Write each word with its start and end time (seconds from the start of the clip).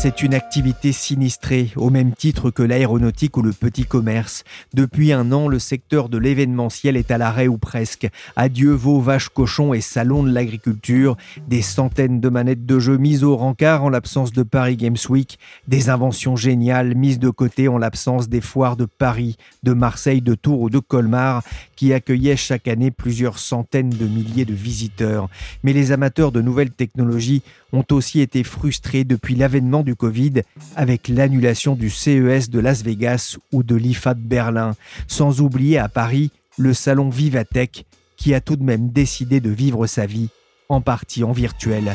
C'est 0.00 0.22
une 0.22 0.34
activité 0.34 0.92
sinistrée, 0.92 1.72
au 1.74 1.90
même 1.90 2.12
titre 2.12 2.52
que 2.52 2.62
l'aéronautique 2.62 3.36
ou 3.36 3.42
le 3.42 3.50
petit 3.50 3.84
commerce. 3.84 4.44
Depuis 4.72 5.12
un 5.12 5.32
an, 5.32 5.48
le 5.48 5.58
secteur 5.58 6.08
de 6.08 6.18
l'événementiel 6.18 6.96
est 6.96 7.10
à 7.10 7.18
l'arrêt 7.18 7.48
ou 7.48 7.58
presque. 7.58 8.08
Adieu 8.36 8.70
veaux, 8.70 9.00
vaches, 9.00 9.28
cochons 9.28 9.74
et 9.74 9.80
salons 9.80 10.22
de 10.22 10.30
l'agriculture. 10.30 11.16
Des 11.48 11.62
centaines 11.62 12.20
de 12.20 12.28
manettes 12.28 12.64
de 12.64 12.78
jeux 12.78 12.96
mises 12.96 13.24
au 13.24 13.36
rencard 13.36 13.82
en 13.82 13.88
l'absence 13.88 14.30
de 14.30 14.44
Paris 14.44 14.76
Games 14.76 14.96
Week. 15.08 15.36
Des 15.66 15.90
inventions 15.90 16.36
géniales 16.36 16.94
mises 16.94 17.18
de 17.18 17.30
côté 17.30 17.66
en 17.66 17.76
l'absence 17.76 18.28
des 18.28 18.40
foires 18.40 18.76
de 18.76 18.84
Paris, 18.84 19.36
de 19.64 19.72
Marseille, 19.72 20.22
de 20.22 20.36
Tours 20.36 20.60
ou 20.60 20.70
de 20.70 20.78
Colmar, 20.78 21.42
qui 21.74 21.92
accueillaient 21.92 22.36
chaque 22.36 22.68
année 22.68 22.92
plusieurs 22.92 23.40
centaines 23.40 23.90
de 23.90 24.06
milliers 24.06 24.44
de 24.44 24.54
visiteurs. 24.54 25.28
Mais 25.64 25.72
les 25.72 25.90
amateurs 25.90 26.30
de 26.30 26.40
nouvelles 26.40 26.70
technologies 26.70 27.42
ont 27.72 27.84
aussi 27.90 28.20
été 28.20 28.44
frustrés 28.44 29.02
depuis 29.02 29.34
l'avènement 29.34 29.82
du 29.88 29.96
Covid 29.96 30.42
avec 30.76 31.08
l'annulation 31.08 31.74
du 31.74 31.88
CES 31.88 32.50
de 32.50 32.60
Las 32.60 32.82
Vegas 32.82 33.38
ou 33.52 33.62
de 33.62 33.74
l'IFA 33.74 34.12
de 34.12 34.20
Berlin, 34.20 34.74
sans 35.06 35.40
oublier 35.40 35.78
à 35.78 35.88
Paris 35.88 36.30
le 36.58 36.74
salon 36.74 37.08
Vivatech 37.08 37.86
qui 38.18 38.34
a 38.34 38.42
tout 38.42 38.56
de 38.56 38.64
même 38.64 38.90
décidé 38.90 39.40
de 39.40 39.48
vivre 39.48 39.86
sa 39.86 40.04
vie 40.04 40.28
en 40.68 40.82
partie 40.82 41.24
en 41.24 41.32
virtuel. 41.32 41.94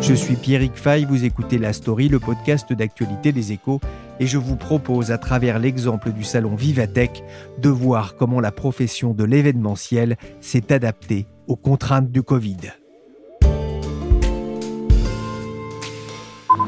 Je 0.00 0.14
suis 0.14 0.36
Pierrick 0.36 0.76
Fay, 0.76 1.04
vous 1.04 1.24
écoutez 1.24 1.58
La 1.58 1.72
Story, 1.72 2.08
le 2.08 2.20
podcast 2.20 2.72
d'actualité 2.72 3.32
des 3.32 3.52
échos, 3.52 3.80
et 4.20 4.26
je 4.26 4.38
vous 4.38 4.56
propose, 4.56 5.10
à 5.10 5.18
travers 5.18 5.58
l'exemple 5.58 6.12
du 6.12 6.22
salon 6.22 6.54
Vivatech, 6.54 7.24
de 7.58 7.68
voir 7.68 8.14
comment 8.16 8.40
la 8.40 8.52
profession 8.52 9.14
de 9.14 9.24
l'événementiel 9.24 10.16
s'est 10.40 10.72
adaptée 10.72 11.26
aux 11.48 11.56
contraintes 11.56 12.12
du 12.12 12.22
Covid. 12.22 12.58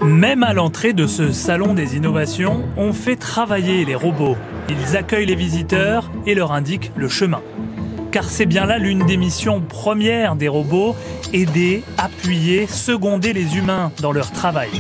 Même 0.03 0.43
à 0.43 0.55
l'entrée 0.55 0.95
de 0.95 1.07
ce 1.07 1.31
salon 1.31 1.75
des 1.75 1.97
innovations, 1.97 2.65
on 2.77 2.93
fait 2.93 3.17
travailler 3.17 3.85
les 3.85 3.95
robots. 3.95 4.37
Ils 4.71 4.97
accueillent 4.97 5.27
les 5.27 5.35
visiteurs 5.35 6.11
et 6.27 6.35
leur 6.35 6.53
indiquent 6.53 6.91
le 6.97 7.09
chemin. 7.09 7.43
Car 8.11 8.25
c'est 8.25 8.47
bien 8.47 8.67
là 8.67 8.79
l'une 8.79 9.05
des 9.07 9.17
missions 9.17 9.61
premières 9.61 10.37
des 10.37 10.49
robots, 10.49 10.97
aider, 11.33 11.85
appuyer, 11.99 12.67
seconder 12.67 13.33
les 13.33 13.57
humains 13.57 13.93
dans 14.01 14.13
leur 14.13 14.33
travail. 14.33 14.71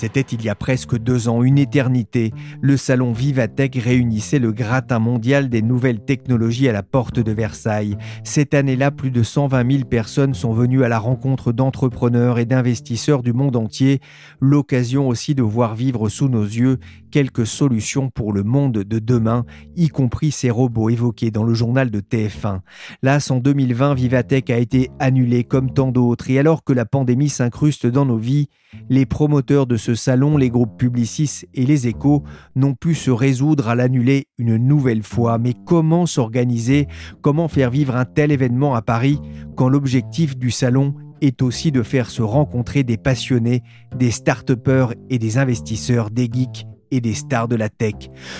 C'était 0.00 0.22
il 0.22 0.42
y 0.42 0.48
a 0.48 0.54
presque 0.54 0.96
deux 0.96 1.28
ans, 1.28 1.42
une 1.42 1.58
éternité. 1.58 2.32
Le 2.62 2.78
salon 2.78 3.12
Vivatech 3.12 3.76
réunissait 3.76 4.38
le 4.38 4.50
gratin 4.50 4.98
mondial 4.98 5.50
des 5.50 5.60
nouvelles 5.60 6.02
technologies 6.02 6.70
à 6.70 6.72
la 6.72 6.82
porte 6.82 7.20
de 7.20 7.32
Versailles. 7.32 7.98
Cette 8.24 8.54
année-là, 8.54 8.92
plus 8.92 9.10
de 9.10 9.22
120 9.22 9.70
000 9.70 9.84
personnes 9.84 10.32
sont 10.32 10.54
venues 10.54 10.84
à 10.84 10.88
la 10.88 10.98
rencontre 10.98 11.52
d'entrepreneurs 11.52 12.38
et 12.38 12.46
d'investisseurs 12.46 13.22
du 13.22 13.34
monde 13.34 13.56
entier. 13.56 14.00
L'occasion 14.40 15.06
aussi 15.06 15.34
de 15.34 15.42
voir 15.42 15.74
vivre 15.74 16.08
sous 16.08 16.30
nos 16.30 16.44
yeux 16.44 16.78
quelques 17.10 17.46
solutions 17.46 18.10
pour 18.10 18.32
le 18.32 18.42
monde 18.42 18.78
de 18.78 18.98
demain, 18.98 19.44
y 19.76 19.88
compris 19.88 20.30
ces 20.30 20.50
robots 20.50 20.88
évoqués 20.88 21.30
dans 21.30 21.44
le 21.44 21.54
journal 21.54 21.90
de 21.90 22.00
TF1. 22.00 22.60
Là, 23.02 23.18
en 23.30 23.38
2020, 23.38 23.94
Vivatech 23.94 24.50
a 24.50 24.58
été 24.58 24.90
annulé 24.98 25.44
comme 25.44 25.72
tant 25.72 25.92
d'autres. 25.92 26.30
Et 26.30 26.38
alors 26.38 26.64
que 26.64 26.72
la 26.72 26.84
pandémie 26.84 27.28
s'incruste 27.28 27.86
dans 27.86 28.06
nos 28.06 28.18
vies, 28.18 28.48
les 28.88 29.06
promoteurs 29.06 29.66
de 29.66 29.76
ce 29.76 29.94
salon, 29.94 30.36
les 30.36 30.50
groupes 30.50 30.78
Publicis 30.78 31.42
et 31.54 31.66
les 31.66 31.88
échos 31.88 32.22
n'ont 32.54 32.74
pu 32.74 32.94
se 32.94 33.10
résoudre 33.10 33.68
à 33.68 33.74
l'annuler 33.74 34.28
une 34.38 34.56
nouvelle 34.56 35.02
fois. 35.02 35.38
Mais 35.38 35.54
comment 35.66 36.06
s'organiser? 36.06 36.86
Comment 37.20 37.48
faire 37.48 37.70
vivre 37.70 37.96
un 37.96 38.04
tel 38.04 38.32
événement 38.32 38.74
à 38.74 38.82
Paris 38.82 39.20
quand 39.56 39.68
l'objectif 39.68 40.36
du 40.36 40.50
salon 40.50 40.94
est 41.20 41.42
aussi 41.42 41.70
de 41.70 41.82
faire 41.82 42.10
se 42.10 42.22
rencontrer 42.22 42.82
des 42.82 42.96
passionnés, 42.96 43.62
des 43.94 44.10
start-upers 44.10 44.94
et 45.10 45.18
des 45.18 45.38
investisseurs, 45.38 46.10
des 46.10 46.28
geeks? 46.32 46.69
Et 46.90 47.00
des 47.00 47.14
stars 47.14 47.48
de 47.48 47.56
la 47.56 47.68
tech. 47.68 47.94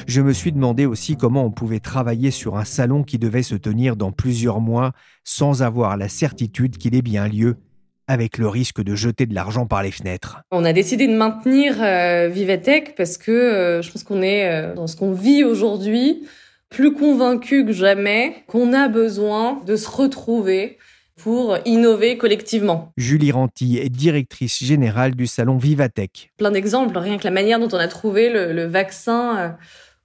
Je 0.06 0.20
me 0.20 0.32
suis 0.32 0.52
demandé 0.52 0.86
aussi 0.86 1.16
comment 1.16 1.44
on 1.44 1.50
pouvait 1.50 1.80
travailler 1.80 2.30
sur 2.30 2.56
un 2.56 2.64
salon 2.64 3.02
qui 3.02 3.18
devait 3.18 3.42
se 3.42 3.54
tenir 3.54 3.96
dans 3.96 4.12
plusieurs 4.12 4.60
mois 4.60 4.92
sans 5.24 5.62
avoir 5.62 5.96
la 5.96 6.08
certitude 6.08 6.76
qu'il 6.76 6.94
ait 6.94 7.02
bien 7.02 7.28
lieu 7.28 7.56
avec 8.10 8.38
le 8.38 8.48
risque 8.48 8.82
de 8.82 8.96
jeter 8.96 9.26
de 9.26 9.36
l'argent 9.36 9.66
par 9.66 9.84
les 9.84 9.92
fenêtres. 9.92 10.40
On 10.50 10.64
a 10.64 10.72
décidé 10.72 11.06
de 11.06 11.14
maintenir 11.14 11.76
euh, 11.80 12.28
Vivatech 12.28 12.96
parce 12.96 13.16
que 13.16 13.30
euh, 13.30 13.82
je 13.82 13.92
pense 13.92 14.02
qu'on 14.02 14.20
est 14.20 14.50
euh, 14.50 14.74
dans 14.74 14.88
ce 14.88 14.96
qu'on 14.96 15.12
vit 15.12 15.44
aujourd'hui 15.44 16.26
plus 16.70 16.92
convaincu 16.92 17.64
que 17.64 17.72
jamais 17.72 18.34
qu'on 18.48 18.72
a 18.72 18.88
besoin 18.88 19.60
de 19.64 19.76
se 19.76 19.88
retrouver 19.88 20.78
pour 21.22 21.58
innover 21.64 22.16
collectivement. 22.16 22.92
Julie 22.96 23.32
Ranty 23.32 23.78
est 23.78 23.88
directrice 23.88 24.62
générale 24.62 25.14
du 25.14 25.26
salon 25.26 25.56
Vivatech. 25.56 26.30
Plein 26.36 26.50
d'exemples, 26.50 26.96
rien 26.98 27.18
que 27.18 27.24
la 27.24 27.30
manière 27.30 27.58
dont 27.58 27.68
on 27.72 27.78
a 27.78 27.88
trouvé 27.88 28.30
le, 28.30 28.52
le 28.52 28.64
vaccin 28.64 29.56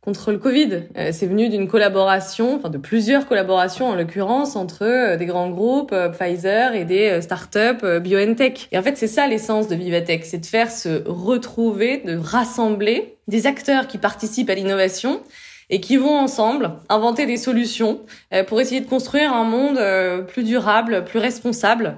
contre 0.06 0.32
le 0.32 0.38
Covid. 0.38 0.84
Euh, 0.98 1.10
c'est 1.12 1.26
venu 1.26 1.50
d'une 1.50 1.68
collaboration, 1.68 2.58
enfin 2.58 2.70
de 2.70 2.78
plusieurs 2.78 3.28
collaborations 3.28 3.88
en 3.88 3.96
l'occurrence, 3.96 4.56
entre 4.56 4.84
euh, 4.84 5.18
des 5.18 5.26
grands 5.26 5.50
groupes, 5.50 5.92
euh, 5.92 6.10
Pfizer 6.10 6.76
et 6.76 6.86
des 6.86 7.22
startups 7.22 8.00
BioNTech. 8.02 8.70
Et 8.72 8.78
en 8.78 8.84
fait, 8.84 8.98
c'est 8.98 9.08
ça 9.08 9.28
l'essence 9.28 9.68
de 9.68 9.76
Vivatech, 9.76 10.24
c'est 10.24 10.38
de 10.38 10.46
faire 10.46 10.72
se 10.72 11.04
retrouver, 11.08 11.98
de 12.06 12.16
rassembler 12.16 13.18
des 13.28 13.48
acteurs 13.48 13.88
qui 13.88 13.98
participent 13.98 14.52
à 14.52 14.56
l'innovation 14.56 15.22
et 15.70 15.80
qui 15.80 15.98
vont 15.98 16.16
ensemble 16.18 16.74
inventer 16.90 17.26
des 17.26 17.38
solutions 17.38 18.02
pour 18.48 18.62
essayer 18.62 18.82
de 18.82 18.88
construire 18.88 19.34
un 19.34 19.44
monde 19.44 19.80
plus 20.28 20.44
durable, 20.44 21.04
plus 21.06 21.20
responsable. 21.20 21.98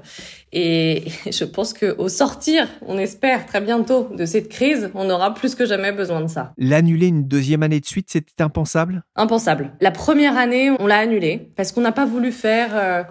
Et 0.53 1.03
je 1.31 1.43
pense 1.43 1.73
qu'au 1.73 2.09
sortir, 2.09 2.67
on 2.85 2.97
espère 2.97 3.45
très 3.45 3.61
bientôt 3.61 4.09
de 4.15 4.25
cette 4.25 4.49
crise, 4.49 4.89
on 4.93 5.09
aura 5.09 5.33
plus 5.33 5.55
que 5.55 5.65
jamais 5.65 5.91
besoin 5.91 6.21
de 6.21 6.27
ça. 6.27 6.53
L'annuler 6.57 7.07
une 7.07 7.27
deuxième 7.27 7.63
année 7.63 7.79
de 7.79 7.85
suite, 7.85 8.07
c'était 8.09 8.43
impensable? 8.43 9.03
Impensable. 9.15 9.71
La 9.81 9.91
première 9.91 10.37
année, 10.37 10.71
on 10.79 10.87
l'a 10.87 10.99
annulé 10.99 11.49
parce 11.55 11.71
qu'on 11.71 11.81
n'a 11.81 11.91
pas 11.91 12.05
voulu 12.05 12.31
faire 12.31 12.69
euh, 12.73 13.03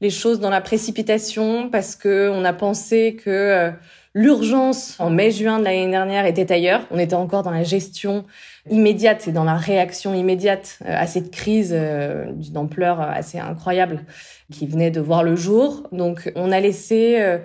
les 0.00 0.10
choses 0.10 0.40
dans 0.40 0.50
la 0.50 0.60
précipitation, 0.60 1.70
parce 1.70 1.96
que 1.96 2.30
on 2.30 2.44
a 2.44 2.52
pensé 2.52 3.16
que 3.16 3.30
euh, 3.30 3.70
l'urgence 4.14 4.94
en 5.00 5.10
mai-juin 5.10 5.58
de 5.58 5.64
l'année 5.64 5.90
dernière 5.90 6.24
était 6.24 6.50
ailleurs. 6.52 6.86
On 6.90 6.98
était 6.98 7.14
encore 7.14 7.42
dans 7.42 7.50
la 7.50 7.64
gestion 7.64 8.24
immédiate 8.70 9.28
et 9.28 9.32
dans 9.32 9.44
la 9.44 9.56
réaction 9.56 10.14
immédiate 10.14 10.78
euh, 10.84 10.94
à 10.96 11.06
cette 11.06 11.30
crise 11.30 11.72
euh, 11.76 12.30
d'une 12.32 12.56
ampleur 12.56 13.00
assez 13.00 13.38
incroyable 13.38 14.04
qui 14.50 14.66
venait 14.66 14.90
de 14.90 15.00
voir 15.00 15.22
le 15.24 15.36
jour. 15.36 15.88
Donc 15.92 16.32
on 16.36 16.52
a 16.52 16.60
laissé 16.60 17.16
euh, 17.20 17.38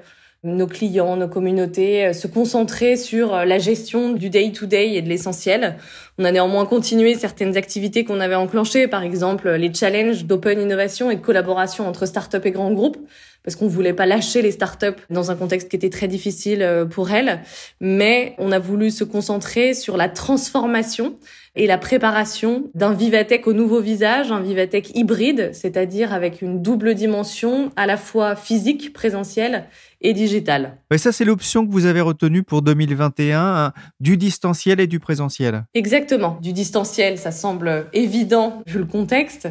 nos 0.43 0.67
clients, 0.67 1.17
nos 1.17 1.27
communautés 1.27 2.13
se 2.13 2.27
concentrer 2.27 2.95
sur 2.95 3.35
la 3.45 3.59
gestion 3.59 4.13
du 4.13 4.29
day-to-day 4.29 4.93
et 4.93 5.01
de 5.01 5.09
l'essentiel. 5.09 5.75
On 6.17 6.23
a 6.23 6.31
néanmoins 6.31 6.65
continué 6.65 7.15
certaines 7.15 7.57
activités 7.57 8.05
qu'on 8.05 8.21
avait 8.21 8.35
enclenchées, 8.35 8.87
par 8.87 9.03
exemple 9.03 9.49
les 9.49 9.73
challenges 9.73 10.25
d'open 10.25 10.61
innovation 10.61 11.11
et 11.11 11.15
de 11.15 11.21
collaboration 11.21 11.87
entre 11.87 12.05
startups 12.05 12.37
et 12.45 12.51
grands 12.51 12.71
groupes 12.71 12.97
parce 13.43 13.55
qu'on 13.55 13.67
voulait 13.67 13.93
pas 13.93 14.05
lâcher 14.05 14.41
les 14.41 14.51
startups 14.51 15.01
dans 15.09 15.31
un 15.31 15.35
contexte 15.35 15.69
qui 15.69 15.75
était 15.75 15.89
très 15.89 16.07
difficile 16.07 16.61
euh, 16.61 16.85
pour 16.85 17.11
elles, 17.11 17.41
mais 17.79 18.35
on 18.37 18.51
a 18.51 18.59
voulu 18.59 18.91
se 18.91 19.03
concentrer 19.03 19.73
sur 19.73 19.97
la 19.97 20.09
transformation 20.09 21.15
et 21.55 21.65
la 21.65 21.77
préparation 21.77 22.69
d'un 22.75 22.93
Vivatech 22.93 23.47
au 23.47 23.53
nouveau 23.53 23.81
visage, 23.81 24.31
un 24.31 24.41
Vivatech 24.41 24.95
hybride, 24.95 25.49
c'est-à-dire 25.53 26.13
avec 26.13 26.41
une 26.41 26.61
double 26.61 26.93
dimension 26.93 27.71
à 27.75 27.85
la 27.85 27.97
fois 27.97 28.35
physique, 28.35 28.93
présentielle 28.93 29.65
et 30.01 30.13
digitale. 30.13 30.77
Et 30.91 30.97
ça, 30.97 31.11
c'est 31.11 31.25
l'option 31.25 31.65
que 31.65 31.71
vous 31.71 31.85
avez 31.85 32.01
retenue 32.01 32.43
pour 32.43 32.61
2021, 32.61 33.39
hein, 33.39 33.73
du 33.99 34.17
distanciel 34.17 34.79
et 34.79 34.87
du 34.87 34.99
présentiel. 34.99 35.65
Exactement. 35.73 36.37
Du 36.41 36.53
distanciel, 36.53 37.17
ça 37.17 37.31
semble 37.31 37.87
évident 37.93 38.63
vu 38.65 38.79
le 38.79 38.85
contexte. 38.85 39.49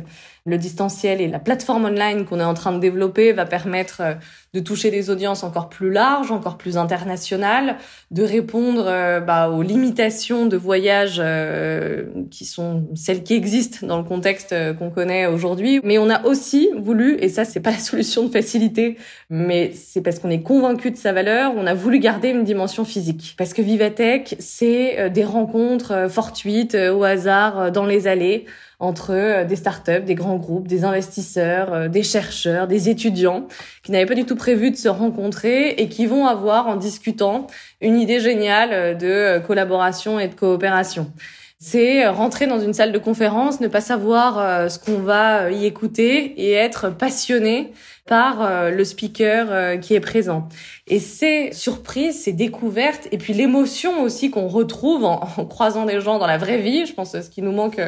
Le 0.49 0.57
distanciel 0.57 1.21
et 1.21 1.29
la 1.29 1.39
plateforme 1.39 1.85
online 1.85 2.25
qu'on 2.25 2.41
est 2.41 2.45
en 2.45 2.55
train 2.55 2.73
de 2.73 2.79
développer 2.79 3.33
va 3.33 3.45
permettre 3.45 4.01
euh, 4.01 4.15
de 4.55 4.61
toucher 4.61 4.91
des 4.91 5.11
audiences 5.11 5.45
encore 5.45 5.69
plus 5.69 5.91
larges, 5.91 6.31
encore 6.31 6.57
plus 6.57 6.79
internationales, 6.79 7.77
de 8.11 8.23
répondre 8.23 8.87
euh, 8.87 9.21
bah, 9.21 9.51
aux 9.51 9.61
limitations 9.61 10.47
de 10.47 10.57
voyage 10.57 11.21
euh, 11.23 12.07
qui 12.31 12.47
sont 12.47 12.89
celles 12.95 13.25
qui 13.25 13.35
existent 13.35 13.87
dans 13.87 13.99
le 13.99 14.05
contexte 14.05 14.55
qu'on 14.79 14.89
connaît 14.89 15.27
aujourd'hui. 15.27 15.81
Mais 15.85 15.99
on 15.99 16.09
a 16.09 16.25
aussi 16.25 16.71
voulu, 16.79 17.19
et 17.21 17.29
ça 17.29 17.45
c'est 17.45 17.61
pas 17.61 17.73
la 17.73 17.79
solution 17.79 18.25
de 18.25 18.31
facilité, 18.31 18.97
mais 19.29 19.73
c'est 19.75 20.01
parce 20.01 20.19
qu'on 20.19 20.31
est 20.31 20.38
convaincu 20.43 20.91
de 20.91 20.97
sa 20.97 21.13
valeur, 21.13 21.53
on 21.57 21.67
a 21.67 21.75
voulu 21.75 21.99
garder 21.99 22.29
une 22.31 22.45
dimension 22.45 22.85
physique. 22.85 23.35
Parce 23.39 23.55
que 23.55 23.63
Vivatech, 23.63 24.37
c'est 24.39 25.11
des 25.11 25.25
rencontres 25.25 26.11
fortuites 26.11 26.75
au 26.75 27.05
hasard 27.05 27.73
dans 27.73 27.87
les 27.87 28.07
allées 28.07 28.47
entre 28.81 29.13
euh, 29.13 29.45
des 29.45 29.57
startups, 29.57 30.05
des 30.05 30.15
grands 30.15 30.37
groupes, 30.37 30.69
des 30.69 30.85
investisseurs, 30.85 31.73
euh, 31.73 31.89
des 31.89 32.03
chercheurs, 32.03 32.69
des 32.69 32.89
étudiants 32.89 33.49
qui 33.83 33.93
n'avaient 33.93 34.07
pas 34.07 34.15
du 34.15 34.25
tout 34.25 34.37
prévu 34.37 34.71
de 34.71 34.77
se 34.77 34.89
rencontrer 34.89 35.71
et 35.71 35.89
qui 35.89 36.07
vont 36.07 36.27
avoir 36.27 36.69
en 36.69 36.77
discutant 36.77 37.49
une 37.81 37.99
idée 37.99 38.21
géniale 38.21 38.71
euh, 38.73 38.95
de 38.95 39.45
collaboration 39.45 40.21
et 40.21 40.29
de 40.29 40.35
coopération. 40.35 41.11
C'est 41.61 42.07
rentrer 42.07 42.47
dans 42.47 42.61
une 42.61 42.73
salle 42.73 42.93
de 42.93 42.99
conférence, 42.99 43.61
ne 43.61 43.67
pas 43.67 43.81
savoir 43.81 44.71
ce 44.71 44.79
qu'on 44.79 45.01
va 45.01 45.51
y 45.51 45.67
écouter 45.67 46.41
et 46.41 46.53
être 46.53 46.89
passionné 46.89 47.73
par 48.07 48.71
le 48.71 48.85
speaker 48.85 49.81
qui 49.81 49.95
est 49.95 50.01
présent. 50.01 50.49
Et 50.87 51.01
ces 51.01 51.51
surprises, 51.53 52.23
ces 52.23 52.33
découvertes, 52.33 53.09
et 53.11 53.19
puis 53.19 53.35
l'émotion 53.35 54.03
aussi 54.03 54.31
qu'on 54.31 54.47
retrouve 54.47 55.05
en, 55.05 55.19
croisant 55.51 55.85
des 55.85 56.01
gens 56.01 56.21
dans 56.21 56.29
la 56.29 56.39
vraie 56.39 56.59
vie, 56.59 56.87
je 56.87 56.95
pense 56.95 57.21
ce 57.21 57.29
qui 57.29 57.43
nous 57.43 57.53
manque 57.53 57.81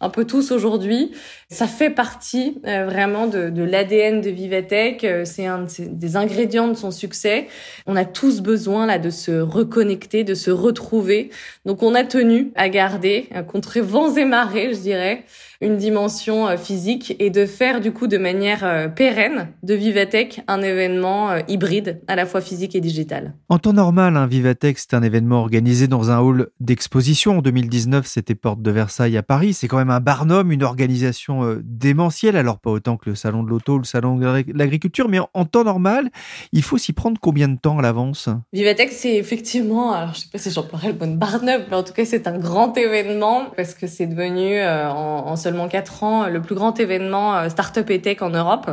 un 0.00 0.10
peu 0.10 0.24
tous 0.24 0.50
aujourd'hui. 0.50 1.12
Ça 1.48 1.66
fait 1.66 1.90
partie 1.90 2.58
euh, 2.66 2.84
vraiment 2.86 3.26
de, 3.26 3.50
de 3.50 3.62
l'ADN 3.62 4.20
de 4.20 4.30
Vivatech. 4.30 5.04
Euh, 5.04 5.24
c'est 5.24 5.46
un 5.46 5.66
des 5.78 6.16
ingrédients 6.16 6.68
de 6.68 6.74
son 6.74 6.90
succès. 6.90 7.48
On 7.86 7.96
a 7.96 8.04
tous 8.04 8.40
besoin 8.40 8.86
là 8.86 8.98
de 8.98 9.10
se 9.10 9.30
reconnecter, 9.30 10.24
de 10.24 10.34
se 10.34 10.50
retrouver. 10.50 11.30
Donc 11.64 11.82
on 11.82 11.94
a 11.94 12.04
tenu 12.04 12.52
à 12.56 12.68
garder 12.68 13.28
euh, 13.34 13.42
contre 13.42 13.80
vents 13.80 14.14
et 14.14 14.24
marées, 14.24 14.74
je 14.74 14.80
dirais, 14.80 15.24
une 15.60 15.76
dimension 15.76 16.56
physique 16.56 17.16
et 17.18 17.30
de 17.30 17.46
faire 17.46 17.80
du 17.80 17.92
coup 17.92 18.06
de 18.06 18.18
manière 18.18 18.92
pérenne 18.94 19.48
de 19.62 19.74
Vivatech 19.74 20.42
un 20.48 20.62
événement 20.62 21.36
hybride 21.48 22.00
à 22.08 22.16
la 22.16 22.26
fois 22.26 22.40
physique 22.40 22.74
et 22.74 22.80
digital. 22.80 23.34
En 23.48 23.58
temps 23.58 23.72
normal, 23.72 24.16
un 24.16 24.26
Vivatech 24.26 24.78
c'est 24.78 24.94
un 24.94 25.02
événement 25.02 25.40
organisé 25.40 25.88
dans 25.88 26.10
un 26.10 26.20
hall 26.20 26.48
d'exposition. 26.60 27.38
En 27.38 27.42
2019, 27.42 28.06
c'était 28.06 28.34
Porte 28.34 28.62
de 28.62 28.70
Versailles 28.70 29.16
à 29.16 29.22
Paris. 29.22 29.54
C'est 29.54 29.68
quand 29.68 29.78
même 29.78 29.90
un 29.90 30.00
barnum, 30.00 30.52
une 30.52 30.62
organisation 30.62 31.44
euh, 31.44 31.62
démentielle, 31.64 32.36
alors 32.36 32.58
pas 32.58 32.70
autant 32.70 32.96
que 32.96 33.10
le 33.10 33.16
salon 33.16 33.42
de 33.42 33.48
l'auto, 33.48 33.78
le 33.78 33.84
salon 33.84 34.16
de 34.16 34.44
l'agriculture, 34.54 35.08
mais 35.08 35.18
en, 35.34 35.44
temps 35.44 35.64
normal, 35.64 36.10
il 36.52 36.62
faut 36.62 36.78
s'y 36.78 36.92
prendre 36.92 37.20
combien 37.20 37.48
de 37.48 37.58
temps 37.58 37.78
à 37.78 37.82
l'avance? 37.82 38.28
Vivatech, 38.52 38.90
c'est 38.92 39.16
effectivement, 39.16 39.92
alors 39.92 40.14
je 40.14 40.20
sais 40.20 40.28
pas 40.32 40.38
si 40.38 40.50
j'emploierais 40.50 40.88
le 40.88 40.94
bon 40.94 41.16
barnum, 41.16 41.62
mais 41.70 41.76
en 41.76 41.82
tout 41.82 41.92
cas 41.92 42.04
c'est 42.04 42.26
un 42.26 42.38
grand 42.38 42.76
événement 42.76 43.46
parce 43.56 43.74
que 43.74 43.86
c'est 43.86 44.06
devenu 44.06 44.58
euh, 44.58 44.88
en, 44.90 45.28
en, 45.28 45.36
seulement 45.46 45.68
quatre 45.68 46.02
ans 46.02 46.28
le 46.28 46.42
plus 46.42 46.56
grand 46.56 46.80
événement 46.80 47.36
euh, 47.36 47.48
startup 47.48 47.88
et 47.90 48.00
tech 48.00 48.20
en 48.20 48.30
Europe. 48.30 48.68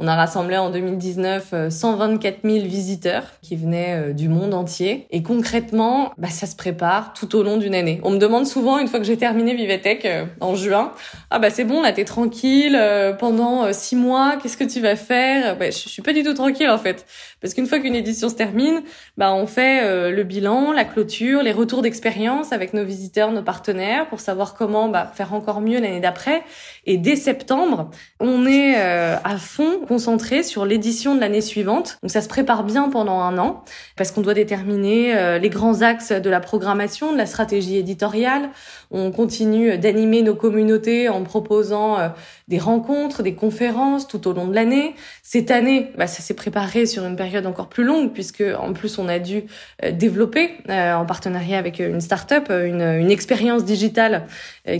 On 0.00 0.08
a 0.08 0.16
rassemblé 0.16 0.56
en 0.56 0.70
2019 0.70 1.70
124 1.70 2.38
000 2.42 2.66
visiteurs 2.66 3.22
qui 3.42 3.54
venaient 3.54 4.10
euh, 4.10 4.12
du 4.12 4.28
monde 4.28 4.52
entier. 4.52 5.06
Et 5.12 5.22
concrètement, 5.22 6.12
bah, 6.18 6.30
ça 6.30 6.46
se 6.46 6.56
prépare 6.56 7.12
tout 7.12 7.36
au 7.36 7.44
long 7.44 7.58
d'une 7.58 7.76
année. 7.76 8.00
On 8.02 8.10
me 8.10 8.18
demande 8.18 8.44
souvent, 8.44 8.80
une 8.80 8.88
fois 8.88 8.98
que 8.98 9.04
j'ai 9.04 9.16
terminé 9.16 9.54
Vivatech 9.54 10.04
euh, 10.04 10.24
en 10.40 10.56
juin, 10.56 10.90
ah 11.30 11.38
bah 11.38 11.50
c'est 11.50 11.62
bon, 11.62 11.80
là 11.80 11.92
t'es 11.92 12.04
tranquille 12.04 12.76
euh, 12.76 13.12
pendant 13.12 13.72
six 13.72 13.94
mois, 13.94 14.36
qu'est-ce 14.42 14.56
que 14.56 14.64
tu 14.64 14.80
vas 14.80 14.96
faire? 14.96 15.56
Bah, 15.56 15.66
Je 15.66 15.88
suis 15.88 16.02
pas 16.02 16.12
du 16.12 16.24
tout 16.24 16.34
tranquille 16.34 16.70
en 16.70 16.78
fait. 16.78 17.06
Parce 17.40 17.54
qu'une 17.54 17.66
fois 17.66 17.78
qu'une 17.78 17.94
édition 17.94 18.28
se 18.28 18.34
termine, 18.34 18.82
bah, 19.16 19.32
on 19.32 19.46
fait 19.46 20.10
le 20.10 20.22
bilan, 20.24 20.72
la 20.72 20.84
clôture, 20.84 21.42
les 21.42 21.52
retours 21.52 21.82
d'expérience 21.82 22.52
avec 22.52 22.72
nos 22.72 22.84
visiteurs, 22.84 23.30
nos 23.30 23.42
partenaires 23.42 24.08
pour 24.08 24.18
savoir 24.18 24.54
comment 24.54 24.88
bah, 24.88 25.12
faire 25.14 25.34
encore 25.34 25.60
mieux 25.60 25.78
l'année 25.78 26.00
d'après. 26.00 26.42
Et 26.86 26.96
dès 26.96 27.16
septembre, 27.16 27.90
on 28.18 28.46
est 28.46 28.74
à 28.76 29.36
fond 29.36 29.83
concentré 29.84 30.42
sur 30.42 30.64
l'édition 30.64 31.14
de 31.14 31.20
l'année 31.20 31.40
suivante. 31.40 31.98
Donc 32.02 32.10
ça 32.10 32.20
se 32.20 32.28
prépare 32.28 32.64
bien 32.64 32.88
pendant 32.88 33.20
un 33.20 33.38
an 33.38 33.64
parce 33.96 34.10
qu'on 34.10 34.20
doit 34.20 34.34
déterminer 34.34 35.16
euh, 35.16 35.38
les 35.38 35.48
grands 35.48 35.82
axes 35.82 36.12
de 36.12 36.30
la 36.30 36.40
programmation, 36.40 37.12
de 37.12 37.18
la 37.18 37.26
stratégie 37.26 37.76
éditoriale. 37.76 38.50
On 38.90 39.10
continue 39.10 39.76
d'animer 39.78 40.22
nos 40.22 40.34
communautés 40.34 41.08
en 41.08 41.22
proposant 41.22 41.98
euh, 41.98 42.08
des 42.48 42.58
rencontres, 42.58 43.22
des 43.22 43.34
conférences 43.34 44.06
tout 44.06 44.28
au 44.28 44.32
long 44.32 44.46
de 44.46 44.54
l'année. 44.54 44.94
Cette 45.22 45.50
année, 45.50 45.92
bah, 45.96 46.06
ça 46.06 46.22
s'est 46.22 46.34
préparé 46.34 46.86
sur 46.86 47.04
une 47.04 47.16
période 47.16 47.46
encore 47.46 47.68
plus 47.68 47.84
longue 47.84 48.12
puisque 48.12 48.44
en 48.58 48.72
plus 48.72 48.98
on 48.98 49.08
a 49.08 49.18
dû 49.18 49.44
euh, 49.84 49.90
développer 49.92 50.50
en 50.68 51.04
partenariat 51.06 51.58
avec 51.58 51.78
une 51.78 52.00
start-up 52.00 52.50
une, 52.50 52.82
une 52.82 53.10
expérience 53.10 53.64
digitale 53.64 54.26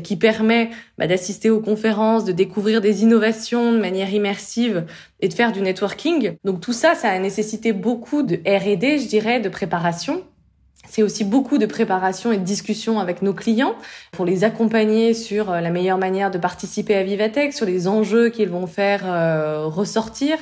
qui 0.02 0.16
permet 0.16 0.70
bah, 0.98 1.06
d'assister 1.06 1.50
aux 1.50 1.60
conférences, 1.60 2.24
de 2.24 2.32
découvrir 2.32 2.80
des 2.80 3.02
innovations 3.02 3.72
de 3.72 3.78
manière 3.78 4.12
immersive 4.12 4.84
et 5.20 5.28
de 5.28 5.34
faire 5.34 5.52
du 5.52 5.60
networking. 5.60 6.36
Donc 6.44 6.60
tout 6.60 6.72
ça, 6.72 6.94
ça 6.94 7.08
a 7.08 7.18
nécessité 7.18 7.72
beaucoup 7.72 8.22
de 8.22 8.36
R&D, 8.36 8.98
je 8.98 9.08
dirais, 9.08 9.40
de 9.40 9.48
préparation. 9.48 10.22
C'est 10.88 11.02
aussi 11.02 11.24
beaucoup 11.24 11.58
de 11.58 11.66
préparation 11.66 12.30
et 12.30 12.36
de 12.36 12.44
discussion 12.44 13.00
avec 13.00 13.22
nos 13.22 13.32
clients 13.32 13.74
pour 14.12 14.24
les 14.24 14.44
accompagner 14.44 15.14
sur 15.14 15.50
euh, 15.50 15.60
la 15.60 15.70
meilleure 15.70 15.98
manière 15.98 16.30
de 16.30 16.38
participer 16.38 16.94
à 16.94 17.02
Vivatech, 17.02 17.52
sur 17.52 17.66
les 17.66 17.88
enjeux 17.88 18.28
qu'ils 18.28 18.50
vont 18.50 18.66
faire 18.66 19.02
euh, 19.06 19.66
ressortir 19.66 20.36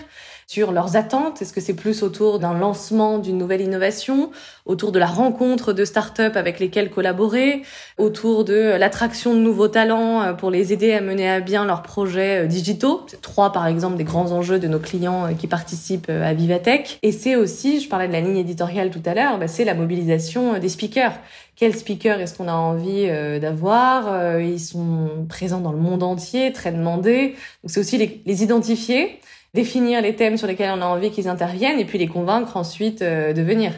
sur 0.52 0.70
leurs 0.70 0.96
attentes? 0.96 1.40
Est-ce 1.40 1.54
que 1.54 1.62
c'est 1.62 1.72
plus 1.72 2.02
autour 2.02 2.38
d'un 2.38 2.52
lancement 2.52 3.16
d'une 3.16 3.38
nouvelle 3.38 3.62
innovation, 3.62 4.31
autour 4.66 4.93
de 4.93 4.99
la 4.99 5.06
rencontre 5.06 5.72
de 5.72 5.87
startups 5.87 6.34
avec 6.34 6.60
lesquelles 6.60 6.90
collaborer, 6.90 7.62
autour 7.96 8.44
de 8.44 8.76
l'attraction 8.78 9.32
de 9.32 9.38
nouveaux 9.38 9.69
talents 9.69 10.20
euh, 10.20 10.32
pour 10.34 10.50
les 10.50 10.75
aider 10.75 10.93
à 10.93 11.00
mener 11.00 11.26
à 11.26 11.40
bien 11.40 11.64
leurs 11.64 11.81
projets 11.81 12.44
euh, 12.44 12.46
digitaux? 12.46 13.06
Trois, 13.22 13.50
par 13.50 13.66
exemple, 13.66 13.96
des 13.96 14.04
grands 14.04 14.31
enjeux 14.31 14.58
de 14.58 14.69
nos 14.69 14.78
clients 14.78 15.25
euh, 15.25 15.32
qui 15.32 15.46
participent 15.46 16.10
à 16.10 16.34
Vivatech. 16.34 16.98
Et 17.02 17.12
c'est 17.12 17.34
aussi, 17.34 17.81
je 17.81 17.88
parlais 17.88 18.06
de 18.06 18.12
la 18.12 18.20
ligne 18.20 18.37
éditoriale 18.37 18.90
tout 18.90 19.02
à 19.06 19.14
l'heure, 19.14 19.38
bah, 19.38 19.48
c'est 19.48 19.64
la 19.64 19.75
mobilisation 19.75 20.58
des 20.58 20.69
speakers 20.69 21.14
quels 21.55 21.76
speakers 21.76 22.19
est-ce 22.19 22.34
qu'on 22.34 22.48
a 22.48 22.55
envie 22.55 23.06
d'avoir? 23.38 24.40
Ils 24.40 24.58
sont 24.58 25.26
présents 25.28 25.60
dans 25.60 25.70
le 25.70 25.78
monde 25.78 26.02
entier, 26.02 26.50
très 26.52 26.72
demandés. 26.72 27.37
Donc 27.62 27.70
c'est 27.70 27.78
aussi 27.78 28.20
les 28.25 28.43
identifier 28.43 29.20
définir 29.54 30.00
les 30.00 30.16
thèmes 30.16 30.38
sur 30.38 30.46
lesquels 30.46 30.72
on 30.75 30.81
a 30.81 30.87
envie 30.87 31.10
qu'ils 31.10 31.28
interviennent 31.28 31.78
et 31.78 31.84
puis 31.84 31.99
les 31.99 32.08
convaincre 32.08 32.56
ensuite 32.56 33.02
euh, 33.02 33.34
de 33.34 33.43
venir. 33.43 33.72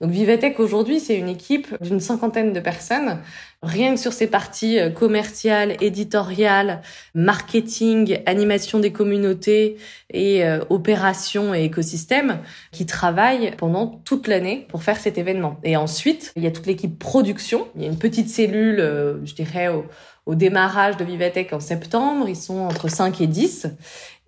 Donc 0.00 0.10
Vivatech 0.10 0.58
aujourd'hui, 0.58 0.98
c'est 0.98 1.16
une 1.16 1.28
équipe 1.28 1.76
d'une 1.82 2.00
cinquantaine 2.00 2.52
de 2.52 2.58
personnes. 2.58 3.18
Rien 3.62 3.94
que 3.94 4.00
sur 4.00 4.12
ces 4.12 4.26
parties 4.26 4.80
euh, 4.80 4.90
commerciales, 4.90 5.76
éditoriales, 5.80 6.82
marketing, 7.14 8.18
animation 8.26 8.80
des 8.80 8.90
communautés 8.90 9.76
et 10.12 10.44
euh, 10.44 10.64
opérations 10.68 11.54
et 11.54 11.62
écosystèmes 11.62 12.40
qui 12.72 12.84
travaillent 12.84 13.54
pendant 13.56 13.86
toute 14.04 14.26
l'année 14.26 14.66
pour 14.68 14.82
faire 14.82 14.96
cet 14.96 15.16
événement. 15.16 15.60
Et 15.62 15.76
ensuite, 15.76 16.32
il 16.34 16.42
y 16.42 16.48
a 16.48 16.50
toute 16.50 16.66
l'équipe 16.66 16.98
production. 16.98 17.68
Il 17.76 17.82
y 17.82 17.84
a 17.84 17.88
une 17.88 17.98
petite 17.98 18.30
cellule, 18.30 18.78
je 19.24 19.34
dirais, 19.34 19.68
au, 19.68 19.84
au 20.26 20.34
démarrage 20.34 20.96
de 20.96 21.04
Vivatech 21.04 21.52
en 21.52 21.60
septembre. 21.60 22.28
Ils 22.28 22.36
sont 22.36 22.58
entre 22.58 22.88
5 22.88 23.20
et 23.20 23.26
10. 23.26 23.68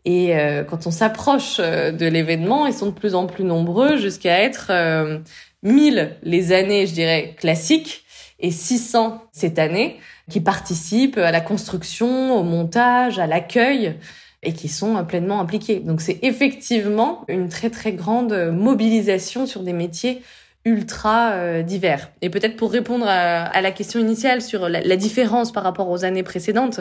Et 0.04 0.36
euh, 0.36 0.64
quand 0.64 0.86
on 0.86 0.90
s'approche 0.90 1.56
euh, 1.60 1.92
de 1.92 2.06
l'événement, 2.06 2.66
ils 2.66 2.74
sont 2.74 2.86
de 2.86 2.92
plus 2.92 3.14
en 3.14 3.26
plus 3.26 3.44
nombreux 3.44 3.96
jusqu'à 3.96 4.42
être 4.42 4.68
euh, 4.70 5.18
1000 5.62 6.16
les 6.22 6.52
années, 6.52 6.86
je 6.86 6.92
dirais, 6.92 7.34
classiques 7.38 8.04
et 8.40 8.50
600 8.50 9.22
cette 9.30 9.58
année 9.58 9.98
qui 10.28 10.40
participent 10.40 11.18
à 11.18 11.30
la 11.30 11.40
construction, 11.40 12.36
au 12.36 12.42
montage, 12.42 13.18
à 13.18 13.26
l'accueil 13.26 13.94
et 14.42 14.52
qui 14.52 14.68
sont 14.68 15.04
pleinement 15.04 15.40
impliqués. 15.40 15.78
Donc 15.78 16.00
c'est 16.00 16.18
effectivement 16.22 17.24
une 17.28 17.48
très 17.48 17.70
très 17.70 17.92
grande 17.92 18.32
mobilisation 18.52 19.46
sur 19.46 19.62
des 19.62 19.72
métiers 19.72 20.22
ultra 20.64 21.32
euh, 21.32 21.62
divers. 21.62 22.10
Et 22.20 22.30
peut-être 22.30 22.56
pour 22.56 22.70
répondre 22.70 23.06
à, 23.08 23.60
la 23.60 23.70
question 23.72 23.98
initiale 23.98 24.42
sur 24.42 24.68
la, 24.68 24.96
différence 24.96 25.52
par 25.52 25.62
rapport 25.64 25.90
aux 25.90 26.04
années 26.04 26.22
précédentes, 26.22 26.80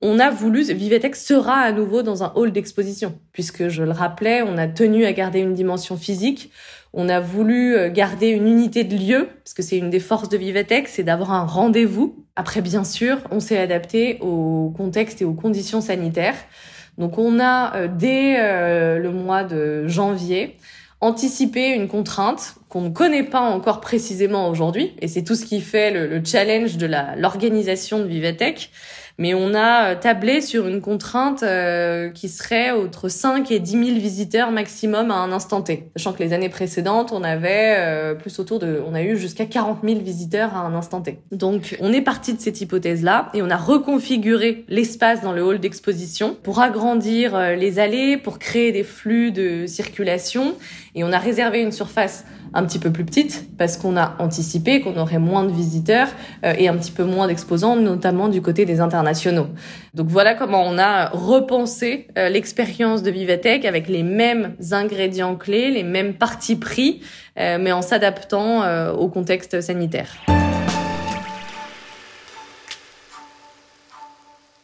on 0.00 0.18
a 0.20 0.30
voulu, 0.30 0.62
Vivetech 0.62 1.16
sera 1.16 1.54
à 1.54 1.72
nouveau 1.72 2.02
dans 2.02 2.22
un 2.22 2.32
hall 2.36 2.52
d'exposition, 2.52 3.18
puisque 3.32 3.68
je 3.68 3.82
le 3.82 3.90
rappelais, 3.90 4.42
on 4.42 4.56
a 4.56 4.68
tenu 4.68 5.04
à 5.04 5.12
garder 5.12 5.40
une 5.40 5.54
dimension 5.54 5.96
physique, 5.96 6.52
on 6.92 7.08
a 7.08 7.20
voulu 7.20 7.76
euh, 7.76 7.90
garder 7.90 8.28
une 8.28 8.46
unité 8.46 8.84
de 8.84 8.96
lieu, 8.96 9.28
parce 9.44 9.54
que 9.54 9.62
c'est 9.62 9.76
une 9.76 9.90
des 9.90 10.00
forces 10.00 10.28
de 10.28 10.36
Vivetech, 10.36 10.86
c'est 10.88 11.02
d'avoir 11.02 11.32
un 11.32 11.44
rendez-vous. 11.44 12.24
Après, 12.36 12.60
bien 12.60 12.84
sûr, 12.84 13.18
on 13.30 13.40
s'est 13.40 13.58
adapté 13.58 14.18
au 14.20 14.72
contexte 14.76 15.20
et 15.20 15.24
aux 15.24 15.34
conditions 15.34 15.80
sanitaires. 15.80 16.36
Donc 16.96 17.18
on 17.18 17.40
a, 17.40 17.76
euh, 17.76 17.88
dès 17.88 18.38
le 18.98 19.10
mois 19.10 19.42
de 19.42 19.86
janvier, 19.88 20.56
anticiper 21.00 21.70
une 21.70 21.88
contrainte 21.88 22.56
qu'on 22.68 22.82
ne 22.82 22.88
connaît 22.90 23.22
pas 23.22 23.40
encore 23.40 23.80
précisément 23.80 24.48
aujourd'hui, 24.48 24.94
et 25.00 25.08
c'est 25.08 25.22
tout 25.22 25.34
ce 25.34 25.44
qui 25.44 25.60
fait 25.60 25.90
le, 25.90 26.22
challenge 26.24 26.76
de 26.76 26.86
l'organisation 27.16 28.00
de 28.00 28.04
Vivatech, 28.04 28.70
mais 29.18 29.34
on 29.34 29.54
a 29.54 29.96
tablé 29.96 30.40
sur 30.40 30.66
une 30.66 30.80
contrainte 30.80 31.44
qui 32.14 32.28
serait 32.28 32.70
entre 32.70 33.08
5 33.08 33.50
et 33.50 33.58
10 33.58 33.70
000 33.70 33.84
visiteurs 33.98 34.50
maximum 34.50 35.10
à 35.10 35.16
un 35.16 35.32
instant 35.32 35.62
T. 35.62 35.90
Sachant 35.96 36.12
que 36.12 36.22
les 36.22 36.32
années 36.32 36.48
précédentes, 36.48 37.12
on 37.12 37.24
avait 37.24 38.14
plus 38.18 38.38
autour 38.38 38.58
de, 38.58 38.80
on 38.86 38.94
a 38.94 39.02
eu 39.02 39.16
jusqu'à 39.16 39.46
40 39.46 39.80
000 39.82 40.00
visiteurs 40.00 40.54
à 40.54 40.60
un 40.60 40.74
instant 40.74 41.00
T. 41.00 41.18
Donc, 41.32 41.76
on 41.80 41.92
est 41.92 42.02
parti 42.02 42.34
de 42.34 42.40
cette 42.40 42.60
hypothèse-là 42.60 43.30
et 43.34 43.42
on 43.42 43.50
a 43.50 43.56
reconfiguré 43.56 44.64
l'espace 44.68 45.20
dans 45.20 45.32
le 45.32 45.42
hall 45.42 45.58
d'exposition 45.58 46.36
pour 46.42 46.60
agrandir 46.60 47.56
les 47.56 47.78
allées, 47.78 48.16
pour 48.16 48.38
créer 48.38 48.72
des 48.72 48.84
flux 48.84 49.32
de 49.32 49.66
circulation 49.66 50.54
et 50.94 51.04
on 51.04 51.12
a 51.12 51.18
réservé 51.18 51.60
une 51.60 51.72
surface 51.72 52.24
un 52.54 52.64
petit 52.64 52.78
peu 52.78 52.90
plus 52.90 53.04
petite 53.04 53.48
parce 53.58 53.76
qu'on 53.76 53.96
a 53.96 54.16
anticipé 54.18 54.80
qu'on 54.80 54.96
aurait 54.96 55.18
moins 55.18 55.44
de 55.44 55.52
visiteurs 55.52 56.08
euh, 56.44 56.54
et 56.58 56.68
un 56.68 56.76
petit 56.76 56.90
peu 56.90 57.04
moins 57.04 57.26
d'exposants, 57.26 57.76
notamment 57.76 58.28
du 58.28 58.42
côté 58.42 58.64
des 58.64 58.80
internationaux. 58.80 59.48
Donc 59.94 60.08
voilà 60.08 60.34
comment 60.34 60.64
on 60.64 60.78
a 60.78 61.08
repensé 61.10 62.08
euh, 62.16 62.28
l'expérience 62.28 63.02
de 63.02 63.10
Vivatech 63.10 63.64
avec 63.64 63.88
les 63.88 64.02
mêmes 64.02 64.54
ingrédients 64.72 65.36
clés, 65.36 65.70
les 65.70 65.84
mêmes 65.84 66.14
parties 66.14 66.56
pris, 66.56 67.00
euh, 67.38 67.58
mais 67.60 67.72
en 67.72 67.82
s'adaptant 67.82 68.88
au 68.92 69.08
contexte 69.08 69.60
sanitaire. 69.60 70.16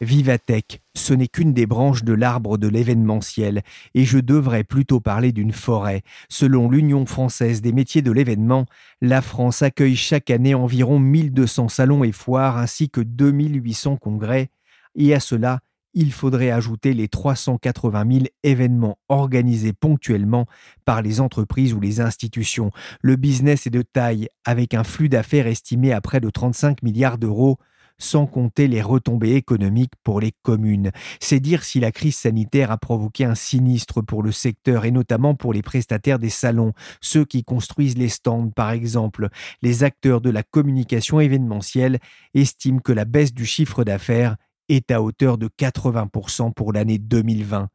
Vivatech, 0.05 0.81
ce 0.95 1.13
n'est 1.13 1.27
qu'une 1.27 1.51
des 1.51 1.65
branches 1.65 2.03
de 2.03 2.13
l'arbre 2.13 2.57
de 2.57 2.67
l'événementiel, 2.67 3.63
et 3.95 4.05
je 4.05 4.19
devrais 4.19 4.63
plutôt 4.63 4.99
parler 4.99 5.31
d'une 5.31 5.51
forêt. 5.51 6.03
Selon 6.29 6.69
l'Union 6.69 7.05
française 7.05 7.61
des 7.61 7.73
métiers 7.73 8.03
de 8.03 8.11
l'événement, 8.11 8.65
la 9.01 9.21
France 9.21 9.63
accueille 9.63 9.95
chaque 9.95 10.29
année 10.29 10.55
environ 10.55 10.99
1200 10.99 11.69
salons 11.69 12.03
et 12.03 12.11
foires 12.11 12.57
ainsi 12.57 12.89
que 12.89 13.01
2800 13.01 13.97
congrès, 13.97 14.49
et 14.95 15.13
à 15.13 15.19
cela, 15.19 15.59
il 15.95 16.11
faudrait 16.11 16.51
ajouter 16.51 16.93
les 16.93 17.07
380 17.07 18.05
000 18.11 18.25
événements 18.43 18.99
organisés 19.09 19.73
ponctuellement 19.73 20.45
par 20.83 21.01
les 21.01 21.19
entreprises 21.19 21.73
ou 21.73 21.79
les 21.79 21.99
institutions. 21.99 22.69
Le 23.01 23.15
business 23.15 23.65
est 23.65 23.71
de 23.71 23.81
taille, 23.81 24.27
avec 24.43 24.73
un 24.73 24.83
flux 24.83 25.09
d'affaires 25.09 25.47
estimé 25.47 25.93
à 25.93 26.01
près 26.01 26.19
de 26.19 26.29
35 26.29 26.83
milliards 26.83 27.17
d'euros 27.17 27.57
sans 27.97 28.25
compter 28.25 28.67
les 28.67 28.81
retombées 28.81 29.35
économiques 29.35 29.93
pour 30.03 30.19
les 30.19 30.33
communes. 30.43 30.91
C'est 31.19 31.39
dire 31.39 31.63
si 31.63 31.79
la 31.79 31.91
crise 31.91 32.15
sanitaire 32.15 32.71
a 32.71 32.77
provoqué 32.77 33.25
un 33.25 33.35
sinistre 33.35 34.01
pour 34.01 34.23
le 34.23 34.31
secteur 34.31 34.85
et 34.85 34.91
notamment 34.91 35.35
pour 35.35 35.53
les 35.53 35.61
prestataires 35.61 36.19
des 36.19 36.29
salons, 36.29 36.73
ceux 37.01 37.25
qui 37.25 37.43
construisent 37.43 37.97
les 37.97 38.09
stands 38.09 38.49
par 38.49 38.71
exemple. 38.71 39.29
Les 39.61 39.83
acteurs 39.83 40.21
de 40.21 40.29
la 40.29 40.43
communication 40.43 41.19
événementielle 41.19 41.99
estiment 42.33 42.79
que 42.79 42.91
la 42.91 43.05
baisse 43.05 43.33
du 43.33 43.45
chiffre 43.45 43.83
d'affaires 43.83 44.35
est 44.69 44.91
à 44.91 45.01
hauteur 45.01 45.37
de 45.37 45.47
80% 45.47 46.53
pour 46.53 46.73
l'année 46.73 46.97
2020. 46.97 47.69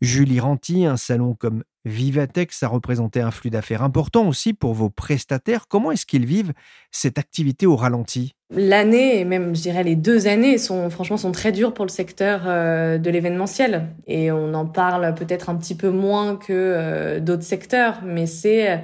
Julie 0.00 0.40
Ranty, 0.40 0.86
un 0.86 0.96
salon 0.96 1.34
comme 1.34 1.64
Vivatech, 1.84 2.52
ça 2.52 2.68
représentait 2.68 3.20
un 3.20 3.30
flux 3.30 3.50
d'affaires 3.50 3.82
important 3.82 4.28
aussi 4.28 4.52
pour 4.52 4.74
vos 4.74 4.90
prestataires. 4.90 5.66
Comment 5.68 5.90
est-ce 5.90 6.06
qu'ils 6.06 6.26
vivent 6.26 6.52
cette 6.90 7.18
activité 7.18 7.66
au 7.66 7.76
ralenti? 7.76 8.34
L'année 8.50 9.20
et 9.20 9.24
même, 9.24 9.54
je 9.54 9.62
dirais, 9.62 9.82
les 9.82 9.96
deux 9.96 10.26
années 10.26 10.58
sont 10.58 10.88
franchement 10.90 11.16
sont 11.16 11.32
très 11.32 11.52
dures 11.52 11.74
pour 11.74 11.84
le 11.84 11.90
secteur 11.90 12.42
euh, 12.46 12.98
de 12.98 13.10
l'événementiel. 13.10 13.88
Et 14.06 14.30
on 14.30 14.54
en 14.54 14.66
parle 14.66 15.14
peut-être 15.14 15.50
un 15.50 15.56
petit 15.56 15.74
peu 15.74 15.90
moins 15.90 16.36
que 16.36 16.52
euh, 16.52 17.20
d'autres 17.20 17.42
secteurs, 17.42 18.00
mais 18.04 18.26
c'est 18.26 18.70
euh, 18.70 18.76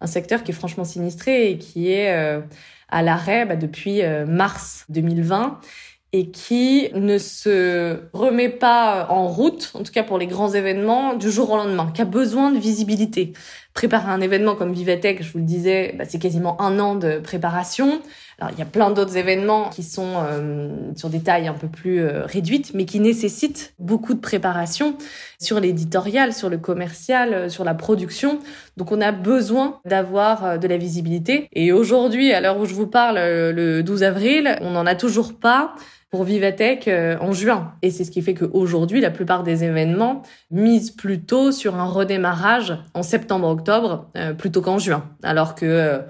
un 0.00 0.06
secteur 0.06 0.42
qui 0.42 0.52
est 0.52 0.54
franchement 0.54 0.84
sinistré 0.84 1.50
et 1.50 1.58
qui 1.58 1.92
est 1.92 2.10
à 2.88 3.02
l'arrêt 3.02 3.46
bah, 3.46 3.54
depuis 3.54 4.02
mars 4.26 4.84
2020 4.88 5.60
et 6.14 6.30
qui 6.30 6.90
ne 6.94 7.16
se 7.16 8.00
remet 8.12 8.50
pas 8.50 9.06
en 9.08 9.28
route, 9.28 9.70
en 9.74 9.82
tout 9.82 9.92
cas 9.92 10.02
pour 10.02 10.18
les 10.18 10.26
grands 10.26 10.52
événements, 10.52 11.14
du 11.14 11.30
jour 11.30 11.50
au 11.50 11.56
lendemain, 11.56 11.90
qui 11.94 12.02
a 12.02 12.04
besoin 12.04 12.50
de 12.50 12.58
visibilité. 12.58 13.32
Préparer 13.72 14.12
un 14.12 14.20
événement 14.20 14.54
comme 14.54 14.74
Vivatech, 14.74 15.22
je 15.22 15.32
vous 15.32 15.38
le 15.38 15.44
disais, 15.44 15.94
bah, 15.96 16.04
c'est 16.06 16.18
quasiment 16.18 16.60
un 16.60 16.78
an 16.78 16.96
de 16.96 17.18
préparation. 17.18 18.02
Alors 18.38 18.52
il 18.52 18.58
y 18.58 18.62
a 18.62 18.66
plein 18.66 18.90
d'autres 18.90 19.16
événements 19.16 19.70
qui 19.70 19.82
sont 19.82 20.14
euh, 20.16 20.68
sur 20.94 21.08
des 21.08 21.20
tailles 21.20 21.48
un 21.48 21.54
peu 21.54 21.68
plus 21.68 22.02
euh, 22.02 22.26
réduites, 22.26 22.72
mais 22.74 22.84
qui 22.84 23.00
nécessitent 23.00 23.72
beaucoup 23.78 24.12
de 24.12 24.20
préparation 24.20 24.98
sur 25.40 25.60
l'éditorial, 25.60 26.34
sur 26.34 26.50
le 26.50 26.58
commercial, 26.58 27.32
euh, 27.32 27.48
sur 27.48 27.64
la 27.64 27.72
production. 27.72 28.40
Donc 28.76 28.92
on 28.92 29.00
a 29.00 29.12
besoin 29.12 29.80
d'avoir 29.86 30.58
de 30.58 30.68
la 30.68 30.76
visibilité. 30.76 31.48
Et 31.54 31.72
aujourd'hui, 31.72 32.34
à 32.34 32.42
l'heure 32.42 32.58
où 32.58 32.66
je 32.66 32.74
vous 32.74 32.86
parle, 32.86 33.16
le 33.16 33.80
12 33.80 34.02
avril, 34.02 34.58
on 34.60 34.72
n'en 34.72 34.84
a 34.84 34.94
toujours 34.94 35.32
pas 35.38 35.74
pour 36.12 36.24
Vivatech 36.24 36.88
euh, 36.88 37.16
en 37.20 37.32
juin. 37.32 37.74
Et 37.80 37.90
c'est 37.90 38.04
ce 38.04 38.10
qui 38.10 38.20
fait 38.20 38.34
qu'aujourd'hui, 38.34 39.00
la 39.00 39.10
plupart 39.10 39.42
des 39.42 39.64
événements 39.64 40.22
misent 40.50 40.90
plutôt 40.90 41.52
sur 41.52 41.76
un 41.76 41.86
redémarrage 41.86 42.78
en 42.92 43.02
septembre-octobre 43.02 44.10
euh, 44.16 44.34
plutôt 44.34 44.60
qu'en 44.60 44.78
juin. 44.78 45.10
Alors 45.22 45.54
que 45.54 45.64
euh, 45.64 46.00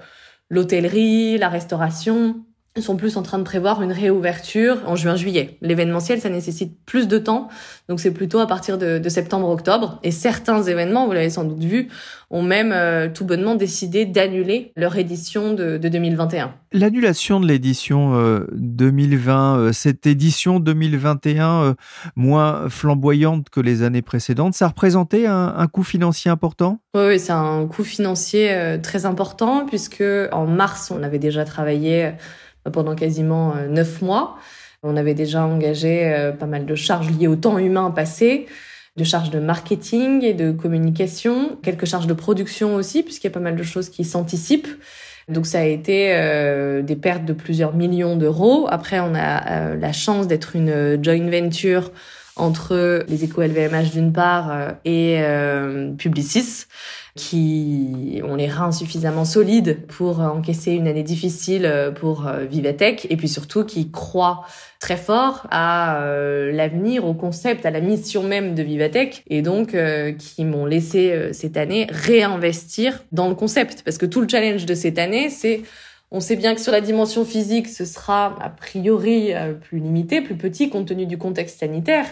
l'hôtellerie, 0.49 1.37
la 1.37 1.47
restauration, 1.47 2.43
sont 2.81 2.97
plus 2.97 3.17
en 3.17 3.21
train 3.21 3.37
de 3.37 3.43
prévoir 3.43 3.83
une 3.83 3.91
réouverture 3.91 4.77
en 4.87 4.95
juin-juillet. 4.95 5.57
L'événementiel, 5.61 6.19
ça 6.19 6.29
nécessite 6.29 6.75
plus 6.85 7.07
de 7.07 7.19
temps, 7.19 7.49
donc 7.87 7.99
c'est 7.99 8.11
plutôt 8.11 8.39
à 8.39 8.47
partir 8.47 8.79
de, 8.79 9.09
septembre-octobre. 9.09 9.99
Et 10.01 10.09
certains 10.09 10.63
événements, 10.63 11.05
vous 11.05 11.11
l'avez 11.11 11.29
sans 11.29 11.43
doute 11.43 11.63
vu, 11.63 11.89
ont 12.31 12.41
même 12.41 12.71
euh, 12.73 13.09
tout 13.13 13.25
bonnement 13.25 13.53
décidé 13.53 14.05
d'annuler 14.05 14.71
leur 14.75 14.97
édition 14.97 15.53
de, 15.53 15.77
2021. 15.77 16.51
L'annulation 16.71 17.39
de 17.39 17.45
l'édition 17.45 18.13
2020, 18.53 19.57
euh, 19.57 19.59
euh, 19.59 19.71
cette 19.71 20.07
édition 20.07 20.59
2021 20.59 21.75
moins 22.15 22.69
flamboyante 22.69 23.51
que 23.51 23.59
les 23.59 23.83
années 23.83 24.01
précédentes, 24.01 24.55
ça 24.55 24.69
représentait 24.69 25.27
un, 25.27 25.53
un 25.55 25.67
coût 25.67 25.83
financier 25.83 26.31
important? 26.31 26.79
Oui, 26.95 27.03
oui 27.09 27.19
c'est 27.19 27.33
un 27.33 27.67
coût 27.67 27.83
financier 27.83 28.79
très 28.81 29.05
important 29.05 29.67
puisque 29.67 30.03
en 30.31 30.47
mars, 30.47 30.89
on 30.89 31.03
avait 31.03 31.19
déjà 31.19 31.45
travaillé 31.45 32.13
pendant 32.71 32.95
quasiment 32.95 33.55
euh, 33.55 33.67
neuf 33.67 34.01
mois. 34.01 34.37
On 34.83 34.97
avait 34.97 35.13
déjà 35.13 35.45
engagé 35.45 36.13
euh, 36.13 36.31
pas 36.31 36.45
mal 36.45 36.65
de 36.65 36.75
charges 36.75 37.09
liées 37.11 37.27
au 37.27 37.35
temps 37.35 37.57
humain 37.57 37.91
passé, 37.91 38.47
de 38.97 39.03
charges 39.03 39.29
de 39.29 39.39
marketing 39.39 40.23
et 40.23 40.33
de 40.33 40.51
communication, 40.51 41.57
quelques 41.63 41.85
charges 41.85 42.07
de 42.07 42.13
production 42.13 42.75
aussi, 42.75 43.03
puisqu'il 43.03 43.27
y 43.27 43.31
a 43.31 43.33
pas 43.33 43.39
mal 43.39 43.55
de 43.55 43.63
choses 43.63 43.89
qui 43.89 44.03
s'anticipent. 44.03 44.67
Donc 45.29 45.45
ça 45.45 45.59
a 45.59 45.63
été 45.63 46.13
euh, 46.13 46.81
des 46.81 46.97
pertes 46.97 47.23
de 47.23 47.33
plusieurs 47.33 47.73
millions 47.73 48.17
d'euros. 48.17 48.67
Après, 48.69 48.99
on 48.99 49.15
a 49.15 49.75
la 49.75 49.93
chance 49.93 50.27
d'être 50.27 50.55
une 50.55 51.01
joint 51.01 51.29
venture 51.29 51.91
entre 52.35 53.05
les 53.07 53.23
éco-LVMH 53.23 53.91
d'une 53.91 54.11
part 54.11 54.73
et 54.83 55.23
Publicis 55.97 56.65
qui 57.15 58.21
ont 58.23 58.35
les 58.35 58.47
reins 58.47 58.71
suffisamment 58.71 59.23
solides 59.23 59.85
pour 59.85 60.19
encaisser 60.19 60.71
une 60.71 60.87
année 60.87 61.03
difficile 61.03 61.93
pour 61.99 62.27
euh, 62.27 62.45
Vivatech 62.45 63.05
et 63.09 63.17
puis 63.17 63.27
surtout 63.27 63.63
qui 63.65 63.91
croient 63.91 64.45
très 64.79 64.97
fort 64.97 65.45
à 65.51 66.01
euh, 66.01 66.51
l'avenir, 66.51 67.05
au 67.05 67.13
concept, 67.13 67.67
à 67.67 67.71
la 67.71 67.81
mission 67.81 68.23
même 68.23 68.55
de 68.55 68.63
Vivatech 68.63 69.23
et 69.27 69.43
donc 69.43 69.75
euh, 69.75 70.11
qui 70.11 70.43
m'ont 70.43 70.65
laissé 70.65 71.29
cette 71.33 71.55
année 71.55 71.85
réinvestir 71.91 73.03
dans 73.11 73.29
le 73.29 73.35
concept 73.35 73.83
parce 73.83 73.99
que 73.99 74.07
tout 74.07 74.21
le 74.21 74.27
challenge 74.27 74.65
de 74.65 74.73
cette 74.73 74.97
année 74.97 75.29
c'est 75.29 75.61
on 76.09 76.19
sait 76.19 76.35
bien 76.35 76.53
que 76.53 76.61
sur 76.61 76.71
la 76.71 76.81
dimension 76.81 77.25
physique, 77.25 77.67
ce 77.67 77.85
sera 77.85 78.37
a 78.39 78.49
priori 78.49 79.31
plus 79.61 79.79
limité, 79.79 80.21
plus 80.21 80.35
petit 80.35 80.69
compte 80.69 80.87
tenu 80.87 81.07
du 81.07 81.17
contexte 81.17 81.59
sanitaire. 81.59 82.05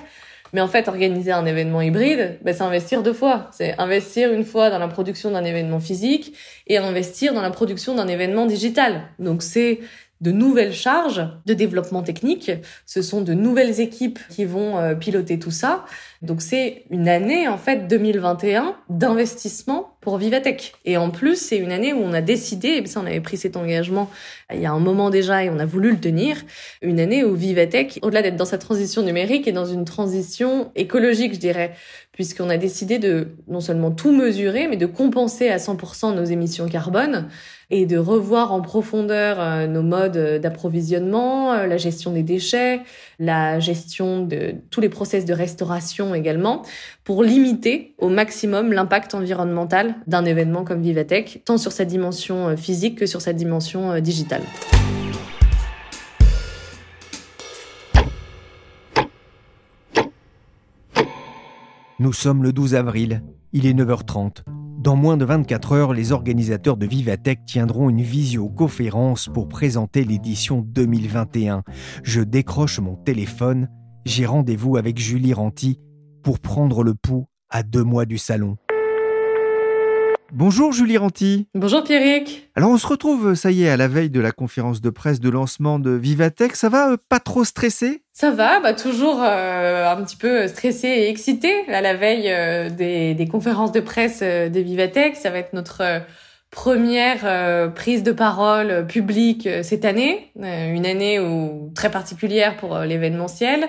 Mais 0.53 0.62
en 0.62 0.67
fait, 0.67 0.88
organiser 0.88 1.31
un 1.31 1.46
événement 1.46 1.81
hybride, 1.81 2.39
ben, 2.43 2.53
c'est 2.53 2.63
investir 2.63 3.03
deux 3.03 3.13
fois. 3.13 3.50
C'est 3.51 3.77
investir 3.79 4.34
une 4.34 4.43
fois 4.43 4.70
dans 4.70 4.79
la 4.79 4.88
production 4.88 5.31
d'un 5.31 5.43
événement 5.43 5.79
physique 5.79 6.36
et 6.67 6.77
investir 6.77 7.34
dans 7.34 7.41
la 7.41 7.51
production 7.51 7.96
d'un 7.96 8.08
événement 8.08 8.46
digital. 8.46 9.03
Donc 9.20 9.43
c'est 9.43 9.79
de 10.22 10.31
nouvelles 10.31 10.74
charges 10.74 11.27
de 11.46 11.53
développement 11.53 12.03
technique. 12.03 12.51
Ce 12.86 13.01
sont 13.01 13.22
de 13.22 13.34
nouvelles 13.34 13.79
équipes 13.79 14.20
qui 14.29 14.46
vont 14.46 14.77
euh, 14.77 14.93
piloter 14.93 15.39
tout 15.39 15.51
ça. 15.51 15.86
Donc 16.22 16.41
c'est 16.41 16.84
une 16.91 17.10
année 17.10 17.48
en 17.48 17.58
fait 17.58 17.88
2021 17.88 18.75
d'investissement 18.89 19.91
pour 20.01 20.17
Vivatech. 20.17 20.74
Et 20.84 20.98
en 20.98 21.12
plus, 21.12 21.36
c'est 21.36 21.58
une 21.58 21.72
année 21.72 21.93
où 21.93 22.00
on 22.00 22.12
a 22.12 22.22
décidé, 22.22 22.70
et 22.70 22.86
ça 22.88 23.00
on 23.00 23.05
avait 23.05 23.22
pris 23.22 23.38
cet 23.38 23.55
engagement 23.55 24.10
euh, 24.51 24.55
il 24.55 24.62
y 24.62 24.65
a 24.65 24.72
un 24.72 24.79
moment 24.79 25.10
déjà 25.10 25.43
et 25.43 25.50
on 25.50 25.60
a 25.60 25.65
voulu 25.65 25.91
le 25.91 26.00
tenir, 26.00 26.38
une 26.81 27.00
année 27.00 27.24
où 27.24 27.36
Vivatech, 27.36 28.00
au-delà 28.01 28.22
d'être 28.22 28.36
dans 28.36 28.46
sa 28.46 28.58
transition 28.58 29.03
numérique, 29.03 29.48
est 29.48 29.51
dans 29.51 29.65
une 29.65 29.86
transition 29.86 30.72
écologique, 30.75 31.36
je 31.36 31.39
dirais, 31.39 31.75
puisqu'on 32.12 32.50
a 32.50 32.58
décidé 32.58 33.00
de 33.00 33.29
non 33.48 33.62
seulement 33.62 33.91
tout 33.91 34.12
mesurer, 34.12 34.67
mais 34.67 34.77
de 34.77 34.86
compenser 34.88 35.50
à 35.50 35.58
100% 35.58 36.15
nos 36.15 36.25
émissions 36.25 36.67
carbone 36.67 37.27
et 37.72 37.86
de 37.86 37.98
revoir 37.98 38.51
en 38.51 38.62
profondeur 38.62 39.40
euh, 39.40 39.66
nos 39.66 39.82
modes 39.82 40.18
euh, 40.18 40.40
d'approvisionnement, 40.40 41.54
euh, 41.54 41.68
la 41.68 41.78
gestion 41.78 42.12
des 42.12 42.22
déchets, 42.22 42.82
la 43.18 43.60
gestion 43.62 44.25
de 44.25 44.56
tous 44.70 44.82
les 44.82 44.90
process 44.90 45.24
de 45.24 45.34
restauration 45.34 46.13
également, 46.13 46.63
pour 47.06 47.24
limiter 47.24 47.96
au 47.98 48.10
maximum 48.10 48.74
l'impact 48.74 49.16
environnemental 49.16 49.96
d'un 50.06 50.25
événement 50.25 50.66
comme 50.66 50.82
Vivatech, 50.82 51.42
tant 51.46 51.58
sur 51.58 51.72
sa 51.72 51.86
dimension 51.86 52.56
physique 52.58 53.00
que 53.00 53.06
sur 53.06 53.22
sa 53.22 53.32
dimension 53.32 54.00
digitale. 54.00 54.44
Nous 62.00 62.13
sommes 62.13 62.44
le 62.44 62.51
12 62.51 62.75
avril, 62.75 63.22
il 63.54 63.66
est 63.66 63.74
9h30. 63.74 64.44
Dans 64.82 64.96
moins 64.96 65.16
de 65.16 65.26
24 65.26 65.74
heures, 65.74 65.94
les 65.94 66.12
organisateurs 66.12 66.76
de 66.76 66.88
Vivatech 66.88 67.46
tiendront 67.46 67.88
une 67.88 68.02
visioconférence 68.02 69.30
pour 69.32 69.48
présenter 69.48 70.04
l'édition 70.04 70.62
2021. 70.62 71.62
Je 72.02 72.22
décroche 72.22 72.80
mon 72.80 72.96
téléphone, 72.96 73.70
j'ai 74.06 74.26
rendez-vous 74.26 74.78
avec 74.78 74.98
Julie 74.98 75.34
Ranty 75.34 75.80
pour 76.24 76.40
prendre 76.40 76.84
le 76.84 76.96
pouls 76.96 77.28
à 77.52 77.62
deux 77.62 77.84
mois 77.84 78.06
du 78.06 78.18
salon. 78.18 78.58
Bonjour 80.34 80.72
Julie 80.72 80.98
Ranty. 80.98 81.48
Bonjour 81.56 81.84
Pierrick. 81.84 82.50
Alors 82.56 82.70
on 82.70 82.78
se 82.78 82.88
retrouve, 82.88 83.36
ça 83.36 83.52
y 83.52 83.64
est, 83.64 83.70
à 83.70 83.76
la 83.76 83.90
veille 83.90 84.10
de 84.10 84.22
la 84.22 84.32
conférence 84.32 84.80
de 84.80 84.90
presse 84.90 85.20
de 85.20 85.30
lancement 85.30 85.78
de 85.78 85.92
Vivatech. 85.92 86.56
Ça 86.56 86.70
va, 86.70 86.92
euh, 86.92 86.98
pas 87.10 87.20
trop 87.20 87.44
stressé? 87.44 88.02
Ça 88.14 88.32
va, 88.32 88.62
bah 88.62 88.74
toujours 88.74 89.22
euh, 89.22 89.92
un 89.92 90.02
petit 90.04 90.16
peu 90.16 90.48
stressé 90.48 90.88
et 90.88 91.10
excité 91.10 91.52
à 91.68 91.82
la 91.82 91.96
veille 91.96 92.32
euh, 92.32 92.70
des, 92.70 93.28
conférences 93.30 93.74
de 93.74 93.82
presse 93.82 94.22
de 94.22 94.60
Vivatech. 94.60 95.18
Ça 95.18 95.32
va 95.32 95.40
être 95.40 95.52
notre 95.52 95.84
première 96.50 97.74
prise 97.74 98.02
de 98.02 98.14
parole 98.14 98.88
publique 98.88 99.50
cette 99.64 99.84
année, 99.84 100.32
une 100.38 100.86
année 100.86 101.20
où, 101.20 101.72
très 101.76 101.92
particulière 101.92 102.56
pour 102.56 102.78
l'événementiel 102.80 103.68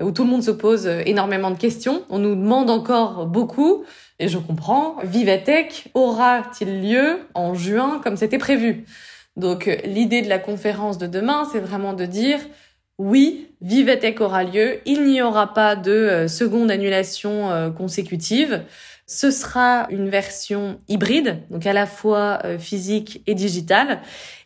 où 0.00 0.12
tout 0.12 0.22
le 0.24 0.30
monde 0.30 0.42
se 0.42 0.50
pose 0.50 0.86
énormément 0.86 1.50
de 1.50 1.56
questions. 1.58 2.02
On 2.08 2.18
nous 2.18 2.34
demande 2.36 2.70
encore 2.70 3.26
beaucoup, 3.26 3.84
et 4.18 4.28
je 4.28 4.38
comprends. 4.38 4.96
Vivatech 5.02 5.88
aura-t-il 5.94 6.82
lieu 6.82 7.20
en 7.34 7.54
juin 7.54 8.00
comme 8.02 8.16
c'était 8.16 8.38
prévu? 8.38 8.84
Donc 9.36 9.70
l'idée 9.84 10.22
de 10.22 10.28
la 10.28 10.38
conférence 10.38 10.98
de 10.98 11.06
demain, 11.06 11.48
c'est 11.52 11.60
vraiment 11.60 11.92
de 11.92 12.04
dire 12.04 12.40
oui, 12.98 13.54
Vivatech 13.60 14.20
aura 14.20 14.42
lieu. 14.42 14.80
Il 14.84 15.04
n'y 15.04 15.22
aura 15.22 15.54
pas 15.54 15.76
de 15.76 15.92
euh, 15.92 16.28
seconde 16.28 16.70
annulation 16.70 17.50
euh, 17.50 17.70
consécutive. 17.70 18.64
Ce 19.06 19.30
sera 19.30 19.86
une 19.90 20.10
version 20.10 20.78
hybride, 20.88 21.38
donc 21.48 21.64
à 21.64 21.72
la 21.72 21.86
fois 21.86 22.40
euh, 22.44 22.58
physique 22.58 23.22
et 23.26 23.34
digitale. 23.34 24.00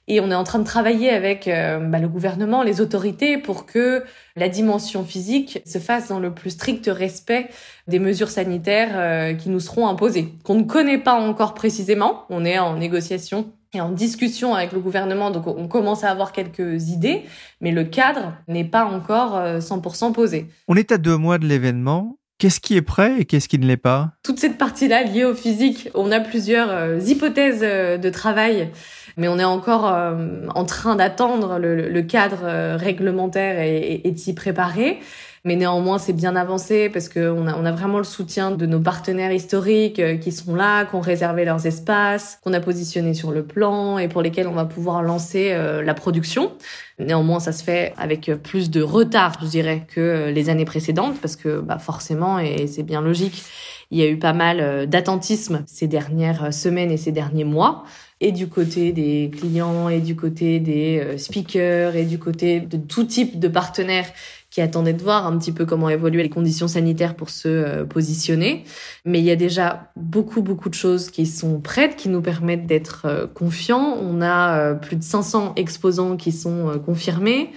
Et 0.08 0.20
on 0.20 0.30
est 0.30 0.34
en 0.34 0.44
train 0.44 0.58
de 0.58 0.64
travailler 0.64 1.10
avec 1.10 1.46
euh, 1.46 1.78
bah, 1.78 1.98
le 1.98 2.08
gouvernement, 2.08 2.62
les 2.62 2.80
autorités, 2.80 3.38
pour 3.38 3.66
que 3.66 4.02
la 4.36 4.48
dimension 4.48 5.04
physique 5.04 5.62
se 5.64 5.78
fasse 5.78 6.08
dans 6.08 6.18
le 6.18 6.32
plus 6.32 6.50
strict 6.50 6.90
respect 6.92 7.48
des 7.86 8.00
mesures 8.00 8.28
sanitaires 8.28 8.90
euh, 8.94 9.34
qui 9.34 9.48
nous 9.48 9.60
seront 9.60 9.86
imposées, 9.86 10.34
qu'on 10.44 10.54
ne 10.54 10.64
connaît 10.64 10.98
pas 10.98 11.14
encore 11.14 11.54
précisément. 11.54 12.24
On 12.30 12.44
est 12.44 12.58
en 12.58 12.76
négociation 12.76 13.52
et 13.74 13.80
en 13.80 13.90
discussion 13.90 14.54
avec 14.54 14.72
le 14.72 14.80
gouvernement, 14.80 15.30
donc 15.30 15.46
on 15.46 15.66
commence 15.66 16.04
à 16.04 16.10
avoir 16.10 16.32
quelques 16.32 16.88
idées, 16.88 17.22
mais 17.62 17.70
le 17.70 17.84
cadre 17.84 18.34
n'est 18.46 18.64
pas 18.64 18.84
encore 18.84 19.40
100% 19.40 20.08
euh, 20.08 20.12
posé. 20.12 20.46
On 20.68 20.76
est 20.76 20.92
à 20.92 20.98
deux 20.98 21.16
mois 21.16 21.38
de 21.38 21.46
l'événement. 21.46 22.18
Qu'est-ce 22.38 22.60
qui 22.60 22.76
est 22.76 22.82
prêt 22.82 23.20
et 23.20 23.24
qu'est-ce 23.24 23.48
qui 23.48 23.58
ne 23.58 23.66
l'est 23.66 23.76
pas? 23.76 24.10
Toute 24.24 24.40
cette 24.40 24.58
partie-là 24.58 25.04
liée 25.04 25.24
au 25.24 25.34
physique, 25.34 25.88
on 25.94 26.10
a 26.10 26.18
plusieurs 26.18 26.98
hypothèses 27.08 27.60
de 27.60 28.10
travail 28.10 28.68
mais 29.16 29.28
on 29.28 29.38
est 29.38 29.44
encore 29.44 29.86
euh, 29.86 30.46
en 30.54 30.64
train 30.64 30.96
d'attendre 30.96 31.58
le, 31.58 32.02
cadre 32.02 32.42
euh, 32.44 32.76
réglementaire 32.76 33.60
et, 33.60 34.00
et, 34.04 34.16
s'y 34.16 34.34
préparer. 34.34 35.00
Mais 35.44 35.56
néanmoins, 35.56 35.98
c'est 35.98 36.12
bien 36.12 36.36
avancé 36.36 36.88
parce 36.88 37.08
qu'on 37.08 37.48
a, 37.48 37.56
on 37.56 37.64
a 37.64 37.72
vraiment 37.72 37.98
le 37.98 38.04
soutien 38.04 38.52
de 38.52 38.64
nos 38.64 38.78
partenaires 38.78 39.32
historiques 39.32 39.98
euh, 39.98 40.16
qui 40.16 40.30
sont 40.30 40.54
là, 40.54 40.84
qui 40.84 40.94
ont 40.94 41.00
réservé 41.00 41.44
leurs 41.44 41.66
espaces, 41.66 42.38
qu'on 42.44 42.52
a 42.52 42.60
positionnés 42.60 43.14
sur 43.14 43.32
le 43.32 43.42
plan 43.42 43.98
et 43.98 44.06
pour 44.06 44.22
lesquels 44.22 44.46
on 44.46 44.52
va 44.52 44.64
pouvoir 44.64 45.02
lancer 45.02 45.56
la 45.84 45.94
production. 45.94 46.52
Néanmoins, 46.98 47.40
ça 47.40 47.52
se 47.52 47.64
fait 47.64 47.92
avec 47.98 48.30
plus 48.42 48.70
de 48.70 48.82
retard, 48.82 49.38
je 49.42 49.48
dirais, 49.48 49.84
que 49.92 50.30
les 50.32 50.48
années 50.48 50.64
précédentes 50.64 51.20
parce 51.20 51.34
que 51.34 51.60
bah, 51.60 51.78
forcément, 51.78 52.38
et 52.38 52.68
c'est 52.68 52.84
bien 52.84 53.00
logique, 53.00 53.42
il 53.90 53.98
y 53.98 54.02
a 54.02 54.06
eu 54.06 54.18
pas 54.18 54.32
mal 54.32 54.86
d'attentisme 54.88 55.64
ces 55.66 55.88
dernières 55.88 56.54
semaines 56.54 56.90
et 56.90 56.96
ces 56.96 57.12
derniers 57.12 57.44
mois 57.44 57.84
et 58.22 58.30
du 58.30 58.48
côté 58.48 58.92
des 58.92 59.30
clients, 59.36 59.88
et 59.88 60.00
du 60.00 60.14
côté 60.14 60.60
des 60.60 61.00
euh, 61.00 61.18
speakers, 61.18 61.96
et 61.96 62.04
du 62.04 62.20
côté 62.20 62.60
de 62.60 62.76
tout 62.76 63.02
type 63.02 63.40
de 63.40 63.48
partenaires 63.48 64.06
qui 64.48 64.60
attendaient 64.60 64.92
de 64.92 65.02
voir 65.02 65.26
un 65.26 65.36
petit 65.38 65.50
peu 65.50 65.66
comment 65.66 65.88
évoluer 65.88 66.22
les 66.22 66.28
conditions 66.28 66.68
sanitaires 66.68 67.16
pour 67.16 67.30
se 67.30 67.48
euh, 67.48 67.84
positionner. 67.84 68.62
Mais 69.04 69.18
il 69.18 69.24
y 69.24 69.32
a 69.32 69.36
déjà 69.36 69.90
beaucoup, 69.96 70.40
beaucoup 70.40 70.68
de 70.68 70.74
choses 70.74 71.10
qui 71.10 71.26
sont 71.26 71.60
prêtes, 71.60 71.96
qui 71.96 72.08
nous 72.08 72.22
permettent 72.22 72.66
d'être 72.66 73.06
euh, 73.06 73.26
confiants. 73.26 73.98
On 74.00 74.22
a 74.22 74.74
plus 74.74 74.96
de 74.96 75.02
500 75.02 75.54
exposants 75.56 76.16
qui 76.16 76.30
sont 76.30 76.80
confirmés. 76.86 77.50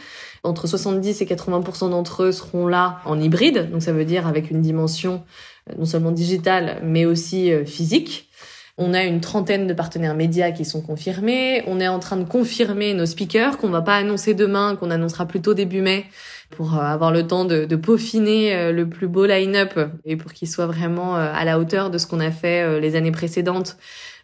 Entre 0.43 0.67
70 0.67 1.21
et 1.21 1.25
80% 1.25 1.91
d'entre 1.91 2.23
eux 2.23 2.31
seront 2.31 2.67
là 2.67 3.01
en 3.05 3.19
hybride, 3.19 3.69
donc 3.71 3.81
ça 3.81 3.93
veut 3.93 4.05
dire 4.05 4.27
avec 4.27 4.51
une 4.51 4.61
dimension 4.61 5.23
non 5.77 5.85
seulement 5.85 6.11
digitale, 6.11 6.79
mais 6.83 7.05
aussi 7.05 7.51
physique. 7.65 8.24
On 8.77 8.93
a 8.93 9.05
une 9.05 9.21
trentaine 9.21 9.67
de 9.67 9.73
partenaires 9.73 10.15
médias 10.15 10.51
qui 10.51 10.65
sont 10.65 10.81
confirmés. 10.81 11.63
On 11.65 11.79
est 11.79 11.87
en 11.87 11.99
train 11.99 12.17
de 12.17 12.25
confirmer 12.25 12.93
nos 12.93 13.05
speakers 13.05 13.57
qu'on 13.57 13.69
va 13.69 13.81
pas 13.81 13.95
annoncer 13.95 14.33
demain, 14.33 14.75
qu'on 14.75 14.91
annoncera 14.91 15.25
plutôt 15.25 15.53
début 15.53 15.79
mai 15.79 16.05
pour 16.49 16.75
euh, 16.75 16.81
avoir 16.81 17.11
le 17.11 17.25
temps 17.25 17.45
de, 17.45 17.73
peaufiner 17.75 18.53
euh, 18.53 18.71
le 18.73 18.89
plus 18.89 19.07
beau 19.07 19.25
line-up 19.25 19.79
et 20.03 20.17
pour 20.17 20.33
qu'il 20.33 20.49
soit 20.49 20.65
vraiment 20.65 21.15
euh, 21.15 21.31
à 21.33 21.45
la 21.45 21.57
hauteur 21.57 21.89
de 21.89 21.97
ce 21.97 22.05
qu'on 22.05 22.19
a 22.19 22.31
fait 22.31 22.81
les 22.81 22.97
années 22.97 23.11
précédentes. 23.11 23.77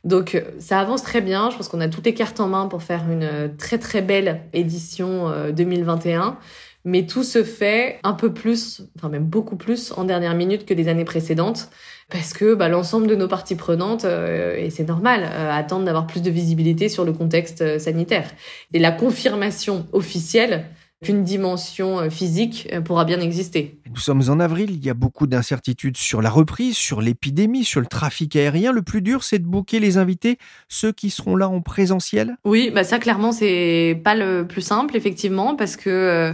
Donc 0.04 0.44
ça 0.60 0.80
avance 0.80 1.04
très 1.04 1.22
bien. 1.22 1.50
Je 1.50 1.58
pense 1.58 1.70
qu'on 1.70 1.80
a 1.80 1.88
toutes 1.88 2.06
les 2.06 2.14
cartes 2.14 2.42
en 2.42 2.48
main 2.48 2.68
pour 2.68 2.84
faire 2.84 3.04
une 3.10 3.56
très 3.56 3.78
très 3.78 4.02
belle 4.02 4.42
édition 4.52 5.32
2021. 5.52 6.38
Mais 6.84 7.06
tout 7.06 7.24
se 7.24 7.44
fait 7.44 8.00
un 8.04 8.14
peu 8.14 8.34
plus, 8.34 8.82
enfin 8.98 9.10
même 9.10 9.26
beaucoup 9.26 9.56
plus 9.56 9.92
en 9.92 10.04
dernière 10.04 10.34
minute 10.34 10.66
que 10.66 10.74
les 10.74 10.88
années 10.88 11.06
précédentes 11.06 11.70
parce 12.12 12.34
que 12.34 12.54
bah, 12.54 12.68
l'ensemble 12.68 13.08
de 13.08 13.16
nos 13.16 13.28
parties 13.28 13.56
prenantes, 13.56 14.06
euh, 14.06 14.56
et 14.58 14.70
c'est 14.70 14.84
normal, 14.84 15.24
euh, 15.24 15.50
attendent 15.52 15.86
d'avoir 15.86 16.06
plus 16.06 16.22
de 16.22 16.30
visibilité 16.30 16.90
sur 16.90 17.06
le 17.06 17.14
contexte 17.14 17.62
euh, 17.62 17.80
sanitaire. 17.80 18.30
Et 18.74 18.80
la 18.80 18.92
confirmation 18.92 19.88
officielle 19.94 20.66
qu'une 21.04 21.24
dimension 21.24 22.10
physique 22.10 22.70
pourra 22.86 23.06
bien 23.06 23.20
exister. 23.20 23.80
Nous 23.90 24.00
sommes 24.00 24.24
en 24.30 24.40
avril, 24.40 24.72
il 24.72 24.86
y 24.86 24.90
a 24.90 24.94
beaucoup 24.94 25.28
d'incertitudes 25.28 25.98
sur 25.98 26.22
la 26.22 26.30
reprise, 26.30 26.78
sur 26.78 27.02
l'épidémie, 27.02 27.64
sur 27.64 27.80
le 27.82 27.88
trafic 27.88 28.36
aérien. 28.36 28.72
Le 28.72 28.84
plus 28.84 29.02
dur, 29.02 29.24
c'est 29.24 29.40
de 29.40 29.46
booker 29.46 29.80
les 29.80 29.98
invités, 29.98 30.38
ceux 30.70 30.92
qui 30.92 31.10
seront 31.10 31.36
là 31.36 31.50
en 31.50 31.62
présentiel 31.62 32.36
Oui, 32.46 32.72
bah 32.74 32.84
ça 32.84 33.00
clairement, 33.00 33.32
c'est 33.32 34.00
pas 34.04 34.16
le 34.16 34.46
plus 34.48 34.62
simple, 34.62 34.96
effectivement, 34.96 35.56
parce 35.56 35.76
que... 35.76 36.34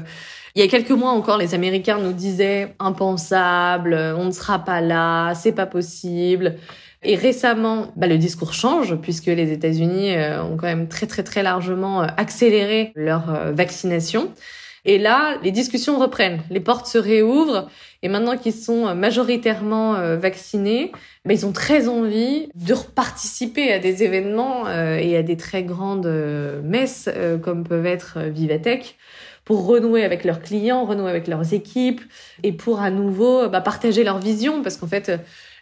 Il 0.56 0.60
y 0.60 0.63
a 0.63 0.67
quelques 0.67 0.89
mois 0.89 1.12
encore, 1.12 1.38
les 1.38 1.53
Américains 1.53 1.99
nous 1.99 2.13
disaient 2.13 2.73
impensable, 2.80 3.93
on 4.17 4.25
ne 4.25 4.32
sera 4.32 4.58
pas 4.58 4.82
là, 4.82 5.36
c'est 5.36 5.51
pas 5.51 5.67
possible. 5.67 6.56
Et 7.10 7.15
récemment, 7.15 7.93
bah, 7.96 8.06
le 8.06 8.17
discours 8.17 8.54
change 8.54 8.98
puisque 8.98 9.28
les 9.28 9.54
États-Unis 9.54 10.13
euh, 10.13 10.43
ont 10.43 10.58
quand 10.58 10.67
même 10.67 10.89
très 10.89 11.08
très 11.08 11.24
très 11.24 11.41
largement 11.41 12.04
euh, 12.04 12.08
accéléré 12.17 12.91
leur 12.96 13.34
euh, 13.34 13.54
vaccination. 13.54 14.34
Et 14.84 14.98
là, 14.98 15.38
les 15.41 15.52
discussions 15.52 16.00
reprennent, 16.00 16.41
les 16.50 16.60
portes 16.60 16.86
se 16.86 16.98
réouvrent. 16.98 17.70
Et 18.04 18.10
maintenant 18.10 18.36
qu'ils 18.38 18.54
sont 18.54 18.93
majoritairement 18.93 20.15
vaccinés, 20.17 20.91
bah, 21.26 21.34
ils 21.34 21.46
ont 21.46 21.52
très 21.52 21.88
envie 21.89 22.50
de 22.56 22.74
participer 22.96 23.74
à 23.74 23.80
des 23.80 24.04
événements 24.04 24.70
et 24.70 25.17
à 25.17 25.24
des 25.24 25.36
très 25.36 25.63
grandes 25.63 26.08
messes 26.63 27.10
comme 27.41 27.65
peuvent 27.65 27.86
être 27.86 28.20
Vivatech 28.30 28.96
pour 29.43 29.65
renouer 29.65 30.06
avec 30.06 30.24
leurs 30.24 30.41
clients, 30.41 30.86
renouer 30.86 31.10
avec 31.10 31.28
leurs 31.28 31.54
équipes 31.54 32.02
et 32.43 32.54
pour 32.54 32.80
à 32.80 32.89
nouveau 32.89 33.50
bah, 33.50 33.60
partager 33.60 34.06
leur 34.06 34.20
vision. 34.20 34.62
Parce 34.62 34.78
qu'en 34.78 34.88
fait 34.88 35.12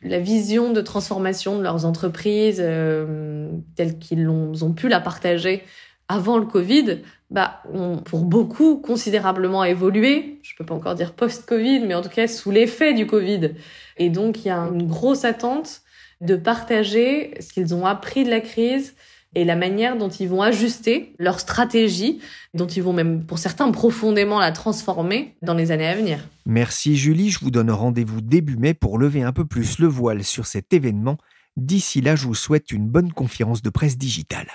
la 0.05 0.19
vision 0.19 0.71
de 0.71 0.81
transformation 0.81 1.57
de 1.57 1.63
leurs 1.63 1.85
entreprises 1.85 2.61
euh, 2.63 3.49
telle 3.75 3.97
qu'ils 3.97 4.29
ont, 4.29 4.53
ont 4.61 4.73
pu 4.73 4.87
la 4.87 4.99
partager 4.99 5.63
avant 6.07 6.37
le 6.37 6.45
Covid, 6.45 6.99
bah, 7.31 7.63
ont 7.73 7.97
pour 7.97 8.23
beaucoup 8.23 8.77
considérablement 8.77 9.63
évolué. 9.63 10.39
Je 10.43 10.55
peux 10.55 10.65
pas 10.65 10.75
encore 10.75 10.95
dire 10.95 11.13
post-Covid, 11.13 11.79
mais 11.79 11.95
en 11.95 12.01
tout 12.01 12.09
cas 12.09 12.27
sous 12.27 12.51
l'effet 12.51 12.93
du 12.93 13.07
Covid. 13.07 13.51
Et 13.97 14.09
donc, 14.09 14.45
il 14.45 14.49
y 14.49 14.51
a 14.51 14.59
une 14.59 14.87
grosse 14.87 15.25
attente 15.25 15.81
de 16.21 16.35
partager 16.35 17.33
ce 17.41 17.51
qu'ils 17.51 17.73
ont 17.73 17.85
appris 17.85 18.23
de 18.23 18.29
la 18.29 18.41
crise, 18.41 18.95
et 19.35 19.43
la 19.43 19.55
manière 19.55 19.97
dont 19.97 20.09
ils 20.09 20.27
vont 20.27 20.41
ajuster 20.41 21.13
leur 21.19 21.39
stratégie, 21.39 22.19
dont 22.53 22.67
ils 22.67 22.81
vont 22.81 22.93
même, 22.93 23.23
pour 23.23 23.37
certains, 23.37 23.69
profondément 23.71 24.39
la 24.39 24.51
transformer 24.51 25.35
dans 25.41 25.53
les 25.53 25.71
années 25.71 25.87
à 25.87 25.95
venir. 25.95 26.19
Merci 26.45 26.95
Julie, 26.95 27.29
je 27.29 27.39
vous 27.39 27.51
donne 27.51 27.69
rendez-vous 27.69 28.21
début 28.21 28.55
mai 28.57 28.73
pour 28.73 28.97
lever 28.97 29.23
un 29.23 29.33
peu 29.33 29.45
plus 29.45 29.79
le 29.79 29.87
voile 29.87 30.23
sur 30.23 30.45
cet 30.45 30.73
événement. 30.73 31.17
D'ici 31.57 32.01
là, 32.01 32.15
je 32.15 32.25
vous 32.25 32.35
souhaite 32.35 32.71
une 32.71 32.87
bonne 32.87 33.11
conférence 33.11 33.61
de 33.61 33.69
presse 33.69 33.97
digitale. 33.97 34.47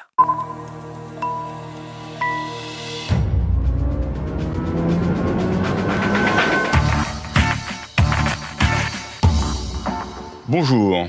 Bonjour. 10.49 11.07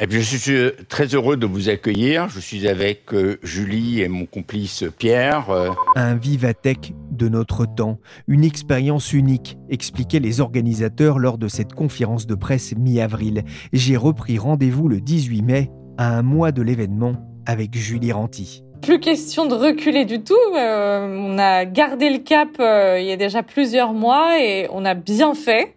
Eh 0.00 0.06
Je 0.08 0.20
suis 0.20 0.54
euh, 0.54 0.70
très 0.88 1.06
heureux 1.06 1.36
de 1.36 1.46
vous 1.46 1.68
accueillir. 1.68 2.28
Je 2.28 2.38
suis 2.38 2.68
avec 2.68 3.12
euh, 3.12 3.38
Julie 3.42 4.00
et 4.00 4.08
mon 4.08 4.26
complice 4.26 4.84
Pierre. 4.98 5.50
Euh. 5.50 5.70
Un 5.96 6.14
Vivatech 6.14 6.94
de 7.10 7.28
notre 7.28 7.66
temps, 7.66 7.98
une 8.28 8.44
expérience 8.44 9.12
unique, 9.12 9.58
expliquaient 9.68 10.20
les 10.20 10.40
organisateurs 10.40 11.18
lors 11.18 11.36
de 11.36 11.48
cette 11.48 11.72
conférence 11.72 12.26
de 12.26 12.36
presse 12.36 12.74
mi-avril. 12.76 13.42
J'ai 13.72 13.96
repris 13.96 14.38
rendez-vous 14.38 14.88
le 14.88 15.00
18 15.00 15.42
mai, 15.42 15.70
à 15.96 16.16
un 16.16 16.22
mois 16.22 16.52
de 16.52 16.62
l'événement, 16.62 17.16
avec 17.44 17.76
Julie 17.76 18.12
Ranty. 18.12 18.62
Plus 18.82 19.00
question 19.00 19.46
de 19.46 19.54
reculer 19.54 20.04
du 20.04 20.22
tout. 20.22 20.34
on 20.54 21.38
a 21.38 21.64
gardé 21.64 22.10
le 22.10 22.18
cap 22.18 22.48
il 22.58 23.04
y 23.04 23.12
a 23.12 23.16
déjà 23.16 23.42
plusieurs 23.42 23.92
mois 23.92 24.40
et 24.40 24.68
on 24.72 24.84
a 24.84 24.94
bien 24.94 25.34
fait 25.34 25.74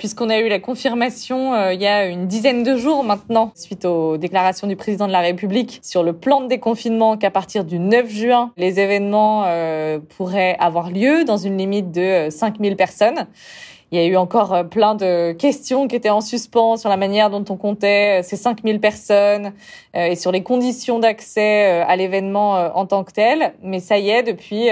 puisqu'on 0.00 0.30
a 0.30 0.38
eu 0.38 0.48
la 0.48 0.58
confirmation 0.58 1.52
euh, 1.52 1.74
il 1.74 1.80
y 1.82 1.86
a 1.86 2.06
une 2.06 2.26
dizaine 2.26 2.62
de 2.62 2.74
jours 2.74 3.04
maintenant, 3.04 3.52
suite 3.54 3.84
aux 3.84 4.16
déclarations 4.16 4.66
du 4.66 4.74
président 4.74 5.06
de 5.06 5.12
la 5.12 5.20
République 5.20 5.78
sur 5.82 6.02
le 6.02 6.14
plan 6.14 6.40
de 6.40 6.48
déconfinement 6.48 7.18
qu'à 7.18 7.30
partir 7.30 7.66
du 7.66 7.78
9 7.78 8.08
juin, 8.08 8.50
les 8.56 8.80
événements 8.80 9.44
euh, 9.44 9.98
pourraient 10.16 10.56
avoir 10.58 10.90
lieu 10.90 11.24
dans 11.24 11.36
une 11.36 11.58
limite 11.58 11.92
de 11.92 12.28
5000 12.30 12.72
euh, 12.72 12.76
personnes. 12.76 13.26
Il 13.92 13.98
y 13.98 14.02
a 14.02 14.06
eu 14.06 14.16
encore 14.16 14.54
euh, 14.54 14.62
plein 14.62 14.94
de 14.94 15.32
questions 15.32 15.88
qui 15.88 15.96
étaient 15.96 16.10
en 16.10 16.20
suspens 16.20 16.76
sur 16.76 16.88
la 16.88 16.96
manière 16.96 17.28
dont 17.28 17.44
on 17.48 17.56
comptait 17.56 18.20
euh, 18.20 18.22
ces 18.22 18.36
5000 18.36 18.78
personnes 18.78 19.52
euh, 19.96 20.06
et 20.06 20.14
sur 20.14 20.30
les 20.30 20.44
conditions 20.44 21.00
d'accès 21.00 21.80
à 21.80 21.96
l'événement 21.96 22.52
en 22.76 22.86
tant 22.86 23.02
que 23.02 23.12
tel. 23.12 23.52
Mais 23.62 23.80
ça 23.80 23.98
y 23.98 24.10
est, 24.10 24.22
depuis 24.22 24.66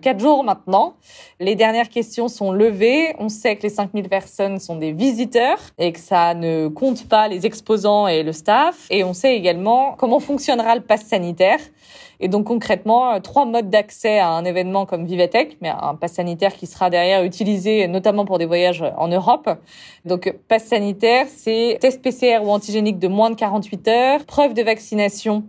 quatre 0.00 0.20
jours 0.20 0.44
maintenant, 0.44 0.94
les 1.40 1.54
dernières 1.54 1.88
questions 1.88 2.28
sont 2.28 2.52
levées. 2.52 3.14
On 3.18 3.28
sait 3.28 3.56
que 3.56 3.64
les 3.64 3.68
5000 3.68 4.08
personnes 4.08 4.58
sont 4.58 4.76
des 4.76 4.92
visiteurs 4.92 5.58
et 5.78 5.92
que 5.92 6.00
ça 6.00 6.34
ne 6.34 6.68
compte 6.68 7.08
pas 7.08 7.28
les 7.28 7.44
exposants 7.44 8.08
et 8.08 8.22
le 8.22 8.32
staff. 8.32 8.86
Et 8.90 9.04
on 9.04 9.12
sait 9.12 9.34
également 9.36 9.94
comment 9.98 10.20
fonctionnera 10.20 10.74
le 10.74 10.82
pass 10.82 11.02
sanitaire. 11.02 11.60
Et 12.22 12.28
donc 12.28 12.46
concrètement, 12.46 13.20
trois 13.20 13.44
modes 13.44 13.68
d'accès 13.68 14.18
à 14.18 14.30
un 14.30 14.44
événement 14.44 14.86
comme 14.86 15.04
Vivatech, 15.04 15.58
mais 15.60 15.68
un 15.68 15.94
pass 15.96 16.14
sanitaire 16.14 16.54
qui 16.54 16.66
sera 16.66 16.88
derrière 16.88 17.24
utilisé 17.24 17.88
notamment 17.88 18.24
pour 18.24 18.38
des 18.38 18.46
voyages 18.46 18.84
en 18.96 19.08
Europe. 19.08 19.50
Donc, 20.04 20.34
passe 20.48 20.64
sanitaire, 20.64 21.26
c'est 21.28 21.78
test 21.80 22.02
PCR 22.02 22.38
ou 22.42 22.50
antigénique 22.50 22.98
de 22.98 23.08
moins 23.08 23.30
de 23.30 23.36
48 23.36 23.88
heures, 23.88 24.24
preuve 24.24 24.54
de 24.54 24.62
vaccination 24.62 25.44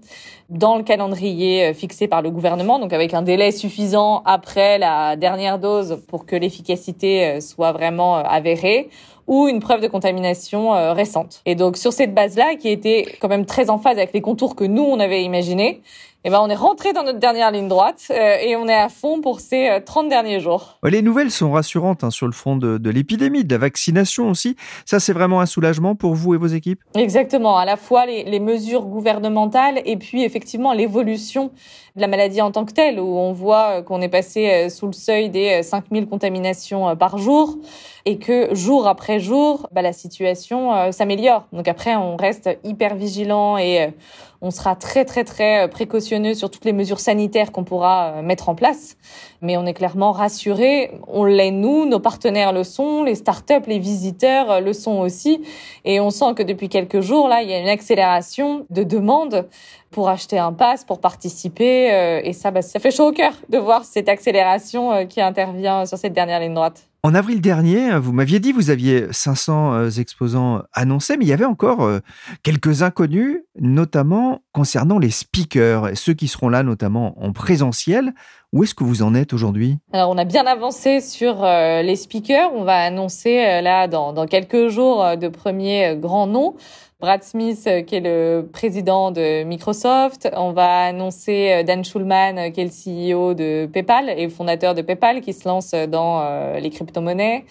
dans 0.50 0.78
le 0.78 0.84
calendrier 0.84 1.66
euh, 1.66 1.74
fixé 1.74 2.08
par 2.08 2.22
le 2.22 2.30
gouvernement, 2.30 2.78
donc 2.78 2.94
avec 2.94 3.14
un 3.14 3.22
délai 3.22 3.52
suffisant 3.52 4.22
après 4.26 4.78
la 4.78 5.16
dernière 5.16 5.58
dose 5.58 6.02
pour 6.08 6.26
que 6.26 6.36
l'efficacité 6.36 7.26
euh, 7.26 7.40
soit 7.42 7.72
vraiment 7.72 8.18
euh, 8.18 8.24
avérée 8.24 8.90
ou 9.26 9.48
une 9.48 9.62
preuve 9.62 9.80
de 9.80 9.88
contamination 9.88 10.72
récente. 10.94 11.44
Et 11.46 11.56
donc 11.56 11.78
sur 11.78 11.94
cette 11.94 12.14
base-là, 12.14 12.56
qui 12.56 12.68
était 12.68 13.06
quand 13.22 13.30
même 13.30 13.46
très 13.46 13.70
en 13.70 13.78
phase 13.78 13.98
avec 13.98 14.12
les 14.12 14.20
contours 14.20 14.54
que 14.54 14.66
nous 14.66 14.84
on 14.84 15.00
avait 15.00 15.24
imaginés, 15.24 15.82
eh 16.26 16.30
ben, 16.30 16.40
on 16.42 16.50
est 16.50 16.56
rentré 16.56 16.94
dans 16.94 17.04
notre 17.04 17.20
dernière 17.20 17.52
ligne 17.52 17.68
droite 17.68 18.06
euh, 18.10 18.38
et 18.42 18.56
on 18.56 18.66
est 18.70 18.74
à 18.74 18.88
fond 18.88 19.20
pour 19.20 19.42
ces 19.42 19.82
30 19.86 20.06
euh, 20.06 20.10
derniers 20.10 20.40
jours. 20.40 20.78
Les 20.84 21.02
nouvelles 21.02 21.32
sont 21.32 21.52
rassurantes 21.52 22.06
hein, 22.06 22.12
sur 22.12 22.28
le 22.28 22.32
front 22.32 22.56
de, 22.56 22.78
de 22.78 22.90
l'épidémie, 22.90 23.44
de 23.44 23.54
la 23.54 23.58
vaccination 23.58 24.30
aussi. 24.30 24.56
Ça, 24.86 25.02
c'est 25.02 25.12
vraiment 25.12 25.42
un 25.42 25.46
soulagement 25.46 25.96
pour 25.96 26.14
vous 26.14 26.34
et 26.34 26.38
vos 26.38 26.48
équipes? 26.48 26.80
Exactement. 26.96 27.58
À 27.58 27.66
la 27.66 27.76
fois 27.76 28.06
les, 28.06 28.24
les 28.24 28.40
mesures 28.40 28.86
gouvernementales 28.86 29.82
et 29.84 29.98
puis 29.98 30.24
effectivement 30.24 30.72
l'évolution 30.72 31.52
de 31.98 32.02
la 32.02 32.08
maladie 32.08 32.42
en 32.42 32.52
tant 32.52 32.64
que 32.64 32.72
telle, 32.72 33.02
où 33.02 33.18
on 33.18 33.34
voit 33.34 33.80
euh, 33.80 33.82
qu'on 33.82 34.02
est 34.02 34.10
passé 34.10 34.70
sous 34.70 34.88
le 34.88 34.94
seuil 34.94 35.30
des 35.30 35.62
5000 35.62 36.08
contaminations 36.08 36.96
par 36.96 37.18
jour 37.18 37.58
et 38.06 38.18
que 38.18 38.56
jour 38.56 38.88
après 38.88 39.20
jour, 39.20 39.68
bah, 39.74 39.82
la 39.82 39.94
situation 39.94 40.92
s'améliore. 40.92 41.46
Donc 41.54 41.68
après, 41.68 41.96
on 41.96 42.16
reste 42.16 42.50
hyper 42.64 42.96
vigilant 42.96 43.58
et 43.58 43.94
on 44.42 44.52
sera 44.52 44.76
très 44.76 45.06
très 45.06 45.24
très 45.24 45.70
précautionneux 45.70 46.13
sur 46.36 46.52
toutes 46.52 46.66
les 46.66 46.74
mesures 46.74 47.00
sanitaires 47.00 47.52
qu'on 47.52 47.64
pourra 47.64 48.06
euh, 48.06 48.22
mettre 48.22 48.50
en 48.50 48.56
place, 48.56 48.98
mais 49.42 49.58
on 49.58 49.66
est 49.66 49.74
clairement 49.74 50.12
rassuré. 50.12 50.92
On 51.08 51.24
l'est 51.24 51.52
nous, 51.52 51.86
nos 51.86 52.00
partenaires 52.00 52.54
le 52.54 52.64
sont, 52.64 53.04
les 53.04 53.16
startups, 53.16 53.66
les 53.68 53.80
visiteurs 53.80 54.52
euh, 54.52 54.60
le 54.60 54.74
sont 54.74 55.00
aussi, 55.00 55.42
et 55.86 56.00
on 56.00 56.12
sent 56.12 56.36
que 56.36 56.44
depuis 56.44 56.70
quelques 56.70 57.02
jours 57.02 57.28
là, 57.28 57.42
il 57.42 57.50
y 57.50 57.54
a 57.54 57.60
une 57.60 57.68
accélération 57.68 58.66
de 58.70 58.84
demandes 58.84 59.48
pour 59.90 60.10
acheter 60.10 60.38
un 60.38 60.54
pass, 60.54 60.86
pour 60.86 61.00
participer, 61.00 61.92
euh, 61.92 62.22
et 62.24 62.34
ça, 62.34 62.52
bah, 62.52 62.62
ça 62.62 62.80
fait 62.80 62.92
chaud 62.92 63.08
au 63.08 63.12
cœur 63.12 63.34
de 63.50 63.58
voir 63.58 63.84
cette 63.84 64.10
accélération 64.10 65.08
qui 65.08 65.20
intervient 65.20 65.86
sur 65.86 65.98
cette 65.98 66.14
dernière 66.14 66.40
ligne 66.40 66.54
droite. 66.54 66.93
En 67.06 67.16
avril 67.16 67.42
dernier, 67.42 68.00
vous 68.00 68.14
m'aviez 68.14 68.40
dit 68.40 68.54
vous 68.54 68.70
aviez 68.70 69.08
500 69.12 69.74
euh, 69.74 69.90
exposants 69.90 70.64
annoncés, 70.72 71.18
mais 71.18 71.26
il 71.26 71.28
y 71.28 71.34
avait 71.34 71.44
encore 71.44 71.84
euh, 71.84 72.00
quelques 72.44 72.82
inconnus, 72.82 73.40
notamment 73.60 74.42
concernant 74.54 75.00
les 75.00 75.10
speakers, 75.10 75.98
ceux 75.98 76.14
qui 76.14 76.30
seront 76.30 76.48
là 76.48 76.64
notamment 76.64 77.22
en 77.22 77.34
présentiel. 77.34 78.14
Où 78.54 78.64
est-ce 78.64 78.76
que 78.76 78.84
vous 78.84 79.02
en 79.02 79.16
êtes 79.16 79.34
aujourd'hui? 79.34 79.80
Alors, 79.92 80.12
on 80.12 80.18
a 80.20 80.26
bien 80.26 80.46
avancé 80.46 81.02
sur 81.02 81.44
euh, 81.44 81.82
les 81.82 81.96
speakers. 81.96 82.52
On 82.54 82.64
va 82.64 82.78
annoncer 82.78 83.62
là 83.62 83.88
dans, 83.88 84.14
dans 84.14 84.28
quelques 84.28 84.68
jours 84.68 85.18
de 85.18 85.28
premiers 85.28 85.96
grands 85.98 86.28
noms. 86.28 86.56
Brad 87.04 87.22
Smith, 87.22 87.66
euh, 87.68 87.82
qui 87.82 87.96
est 87.96 88.00
le 88.00 88.48
président 88.50 89.12
de 89.12 89.44
Microsoft. 89.44 90.30
On 90.38 90.54
va 90.54 90.86
annoncer 90.86 91.52
euh, 91.52 91.64
Dan 91.64 91.84
Schulman, 91.84 92.38
euh, 92.38 92.50
qui 92.50 92.62
est 92.62 92.64
le 92.64 93.12
CEO 93.12 93.34
de 93.34 93.66
PayPal 93.66 94.10
et 94.10 94.30
fondateur 94.30 94.74
de 94.74 94.82
PayPal, 94.82 95.20
qui 95.20 95.34
se 95.34 95.46
lance 95.46 95.72
dans 95.72 96.24
les 96.58 96.70
crypto-monnaies. 96.70 97.44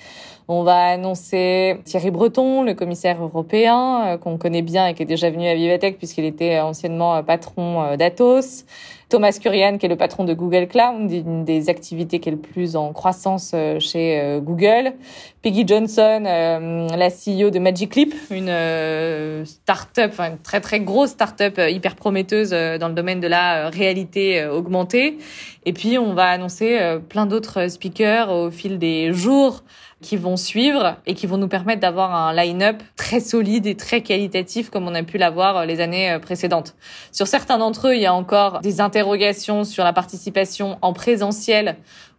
On 0.48 0.62
va 0.62 0.86
annoncer 0.86 1.76
Thierry 1.84 2.10
Breton, 2.10 2.62
le 2.62 2.72
commissaire 2.72 3.22
européen, 3.22 4.18
qu'on 4.22 4.38
connaît 4.38 4.62
bien 4.62 4.86
et 4.86 4.94
qui 4.94 5.02
est 5.02 5.06
déjà 5.06 5.28
venu 5.28 5.46
à 5.46 5.54
Vivatech 5.54 5.98
puisqu'il 5.98 6.24
était 6.24 6.58
anciennement 6.60 7.22
patron 7.22 7.94
d'Atos. 7.96 8.64
Thomas 9.12 9.38
Kurian, 9.38 9.76
qui 9.76 9.84
est 9.84 9.90
le 9.90 9.96
patron 9.96 10.24
de 10.24 10.32
Google 10.32 10.66
Cloud, 10.68 11.12
une 11.12 11.44
des 11.44 11.68
activités 11.68 12.18
qui 12.18 12.30
est 12.30 12.32
le 12.32 12.38
plus 12.38 12.76
en 12.76 12.94
croissance 12.94 13.52
euh, 13.52 13.78
chez 13.78 14.18
euh, 14.18 14.40
Google. 14.40 14.94
Peggy 15.42 15.64
Johnson, 15.66 16.24
euh, 16.24 16.88
la 16.96 17.10
CEO 17.10 17.50
de 17.50 17.58
Magic 17.58 17.94
Leap, 17.94 18.14
une 18.30 19.44
start-up, 19.44 20.18
une 20.18 20.38
très 20.38 20.62
très 20.62 20.80
grosse 20.80 21.10
start-up 21.10 21.60
hyper 21.68 21.94
prometteuse 21.94 22.50
dans 22.50 22.88
le 22.88 22.94
domaine 22.94 23.20
de 23.20 23.26
la 23.26 23.68
réalité 23.68 24.46
augmentée. 24.46 25.18
Et 25.66 25.74
puis 25.74 25.98
on 25.98 26.14
va 26.14 26.28
annoncer 26.28 26.78
plein 27.08 27.26
d'autres 27.26 27.68
speakers 27.68 28.30
au 28.30 28.50
fil 28.50 28.78
des 28.78 29.12
jours 29.12 29.62
qui 30.02 30.16
vont 30.16 30.36
suivre 30.36 30.96
et 31.06 31.14
qui 31.14 31.26
vont 31.26 31.38
nous 31.38 31.48
permettre 31.48 31.80
d'avoir 31.80 32.14
un 32.14 32.34
line-up 32.34 32.82
très 32.96 33.20
solide 33.20 33.66
et 33.66 33.76
très 33.76 34.02
qualitatif 34.02 34.68
comme 34.68 34.86
on 34.86 34.94
a 34.94 35.02
pu 35.02 35.16
l'avoir 35.16 35.58
euh, 35.58 35.64
les 35.64 35.80
années 35.80 36.10
euh, 36.10 36.18
précédentes. 36.18 36.74
Sur 37.10 37.26
certains 37.26 37.56
d'entre 37.56 37.88
eux, 37.88 37.94
il 37.94 38.02
y 38.02 38.06
a 38.06 38.12
encore 38.12 38.60
des 38.60 38.80
interrogations 38.80 39.64
sur 39.64 39.84
la 39.84 39.94
participation 39.94 40.76
en 40.82 40.92
présentiel 40.92 41.76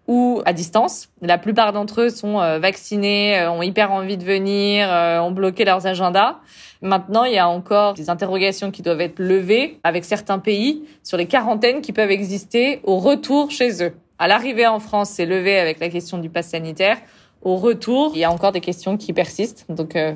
ou 0.08 0.42
à 0.46 0.52
distance. 0.54 1.10
La 1.22 1.38
plupart 1.38 1.72
d'entre 1.72 2.02
eux 2.02 2.10
sont 2.10 2.42
euh, 2.42 2.58
vaccinés, 2.60 3.46
ont 3.48 3.62
hyper 3.62 3.92
envie 3.92 4.18
de 4.18 4.26
venir, 4.26 4.90
ont 5.22 5.32
bloqué 5.32 5.64
leurs 5.64 5.86
agendas. 5.86 6.38
Maintenant, 6.82 7.24
il 7.24 7.34
y 7.34 7.38
a 7.38 7.48
encore 7.48 7.94
des 7.94 8.10
interrogations 8.10 8.72
qui 8.72 8.82
doivent 8.82 9.00
être 9.00 9.20
levées 9.20 9.80
avec 9.84 10.04
certains 10.04 10.40
pays 10.40 10.84
sur 11.04 11.18
les 11.18 11.28
quarantaines 11.28 11.82
qui 11.82 11.94
peuvent 11.94 12.12
exister 12.12 12.82
au 12.84 12.98
retour 12.98 13.52
chez 13.52 13.84
eux. 13.84 13.94
À 14.20 14.28
l'arrivée 14.28 14.68
en 14.68 14.80
France, 14.80 15.10
c'est 15.10 15.26
levé 15.26 15.58
avec 15.58 15.80
la 15.80 15.90
question 15.90 16.18
du 16.18 16.30
pass 16.30 16.50
sanitaire 16.50 16.98
au 17.44 17.58
retour, 17.58 18.12
il 18.16 18.20
y 18.20 18.24
a 18.24 18.32
encore 18.32 18.52
des 18.52 18.62
questions 18.62 18.98
qui 18.98 19.14
persistent. 19.14 19.66
Donc, 19.70 19.96
euh, 19.96 20.14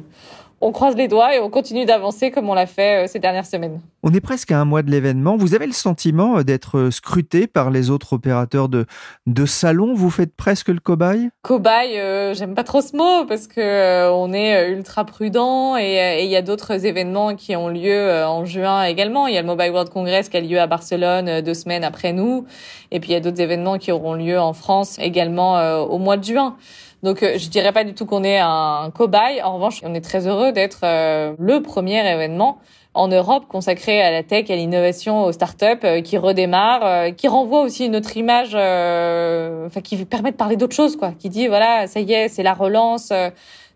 on 0.59 0.71
croise 0.71 0.95
les 0.95 1.07
doigts 1.07 1.35
et 1.35 1.39
on 1.39 1.51
continue 1.51 1.85
d'avancer 1.85 2.31
comme 2.31 2.49
on 2.49 2.55
l'a 2.55 2.65
fait 2.65 3.03
euh, 3.03 3.07
ces 3.07 3.19
dernières 3.19 3.45
semaines. 3.45 3.79
On 4.01 4.11
est 4.13 4.21
presque 4.21 4.51
à 4.51 4.59
un 4.59 4.65
mois 4.65 4.81
de 4.81 4.89
l'événement. 4.89 5.35
Vous 5.35 5.53
avez 5.53 5.67
le 5.67 5.73
sentiment 5.73 6.37
euh, 6.37 6.43
d'être 6.43 6.89
scruté 6.89 7.45
par 7.45 7.69
les 7.69 7.89
autres 7.89 8.13
opérateurs 8.13 8.69
de, 8.69 8.85
de 9.27 9.45
salon? 9.45 9.93
Vous 9.93 10.09
faites 10.09 10.35
presque 10.35 10.69
le 10.69 10.79
cobaye? 10.79 11.29
Cobaye, 11.43 12.33
j'aime 12.33 12.55
pas 12.55 12.63
trop 12.63 12.81
ce 12.81 12.95
mot 12.95 13.25
parce 13.27 13.47
que 13.47 14.09
on 14.09 14.33
est 14.33 14.71
ultra 14.71 15.05
prudent 15.05 15.77
et 15.77 16.23
il 16.23 16.29
y 16.29 16.35
a 16.35 16.41
d'autres 16.41 16.85
événements 16.85 17.35
qui 17.35 17.55
ont 17.55 17.67
lieu 17.67 18.23
en 18.23 18.45
juin 18.45 18.83
également. 18.83 19.27
Il 19.27 19.35
y 19.35 19.37
a 19.37 19.41
le 19.41 19.47
Mobile 19.47 19.71
World 19.71 19.89
Congress 19.89 20.29
qui 20.29 20.37
a 20.37 20.41
lieu 20.41 20.59
à 20.59 20.67
Barcelone 20.67 21.41
deux 21.41 21.53
semaines 21.53 21.83
après 21.83 22.13
nous. 22.13 22.45
Et 22.91 22.99
puis 22.99 23.11
il 23.11 23.13
y 23.13 23.17
a 23.17 23.19
d'autres 23.19 23.41
événements 23.41 23.77
qui 23.77 23.91
auront 23.91 24.13
lieu 24.13 24.39
en 24.39 24.53
France 24.53 24.97
également 24.99 25.81
au 25.81 25.97
mois 25.99 26.17
de 26.17 26.23
juin. 26.23 26.55
Donc 27.03 27.21
euh, 27.21 27.38
je 27.38 27.49
dirais 27.49 27.71
pas 27.71 27.83
du 27.83 27.93
tout 27.93 28.05
qu'on 28.05 28.23
est 28.23 28.39
un 28.39 28.91
cobaye. 28.93 29.41
En 29.41 29.55
revanche, 29.55 29.81
on 29.83 29.93
est 29.93 30.01
très 30.01 30.27
heureux 30.27 30.51
d'être 30.51 30.79
euh, 30.83 31.33
le 31.38 31.62
premier 31.62 31.99
événement 31.99 32.57
en 32.93 33.07
Europe 33.07 33.45
consacré 33.47 34.01
à 34.01 34.10
la 34.10 34.23
tech, 34.23 34.49
à 34.49 34.55
l'innovation, 34.55 35.23
aux 35.23 35.31
startups, 35.31 35.65
euh, 35.83 36.01
qui 36.01 36.17
redémarre, 36.17 37.13
qui 37.15 37.27
renvoie 37.27 37.62
aussi 37.62 37.86
une 37.86 37.95
autre 37.95 38.17
image, 38.17 38.55
enfin 38.55 39.81
qui 39.81 40.03
permet 40.05 40.31
de 40.31 40.38
parler 40.38 40.55
d'autre 40.55 40.75
chose, 40.75 40.95
quoi. 40.95 41.12
Qui 41.19 41.29
dit 41.29 41.47
voilà, 41.47 41.86
ça 41.86 41.99
y 41.99 42.13
est, 42.13 42.29
c'est 42.29 42.43
la 42.43 42.53
relance. 42.53 43.13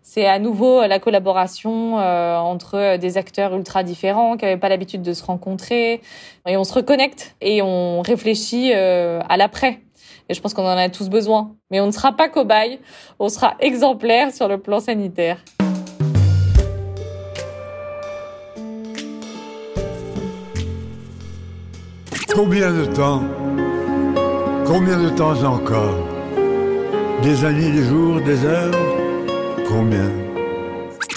c'est 0.02 0.26
à 0.26 0.40
nouveau 0.40 0.84
la 0.84 0.98
collaboration 0.98 1.94
entre 1.94 2.96
des 2.96 3.16
acteurs 3.16 3.54
ultra 3.54 3.84
différents 3.84 4.36
qui 4.36 4.44
n'avaient 4.44 4.56
pas 4.56 4.68
l'habitude 4.68 5.02
de 5.02 5.12
se 5.12 5.24
rencontrer. 5.24 6.00
Et 6.48 6.56
on 6.56 6.64
se 6.64 6.74
reconnecte 6.74 7.36
et 7.40 7.62
on 7.62 8.02
réfléchit 8.02 8.72
à 8.72 9.36
l'après. 9.36 9.78
Et 10.28 10.34
je 10.34 10.40
pense 10.40 10.54
qu'on 10.54 10.64
en 10.64 10.76
a 10.76 10.88
tous 10.88 11.08
besoin. 11.08 11.54
Mais 11.70 11.80
on 11.80 11.86
ne 11.86 11.90
sera 11.90 12.12
pas 12.12 12.28
cobaye, 12.28 12.80
on 13.18 13.28
sera 13.28 13.54
exemplaire 13.60 14.32
sur 14.32 14.48
le 14.48 14.58
plan 14.58 14.80
sanitaire. 14.80 15.38
Combien 22.34 22.72
de 22.72 22.86
temps 22.86 23.22
Combien 24.66 24.98
de 24.98 25.10
temps 25.10 25.42
encore? 25.44 25.98
Des 27.22 27.44
années, 27.44 27.70
des 27.70 27.84
jours, 27.84 28.20
des 28.22 28.44
heures? 28.44 28.74
Combien? 29.68 30.21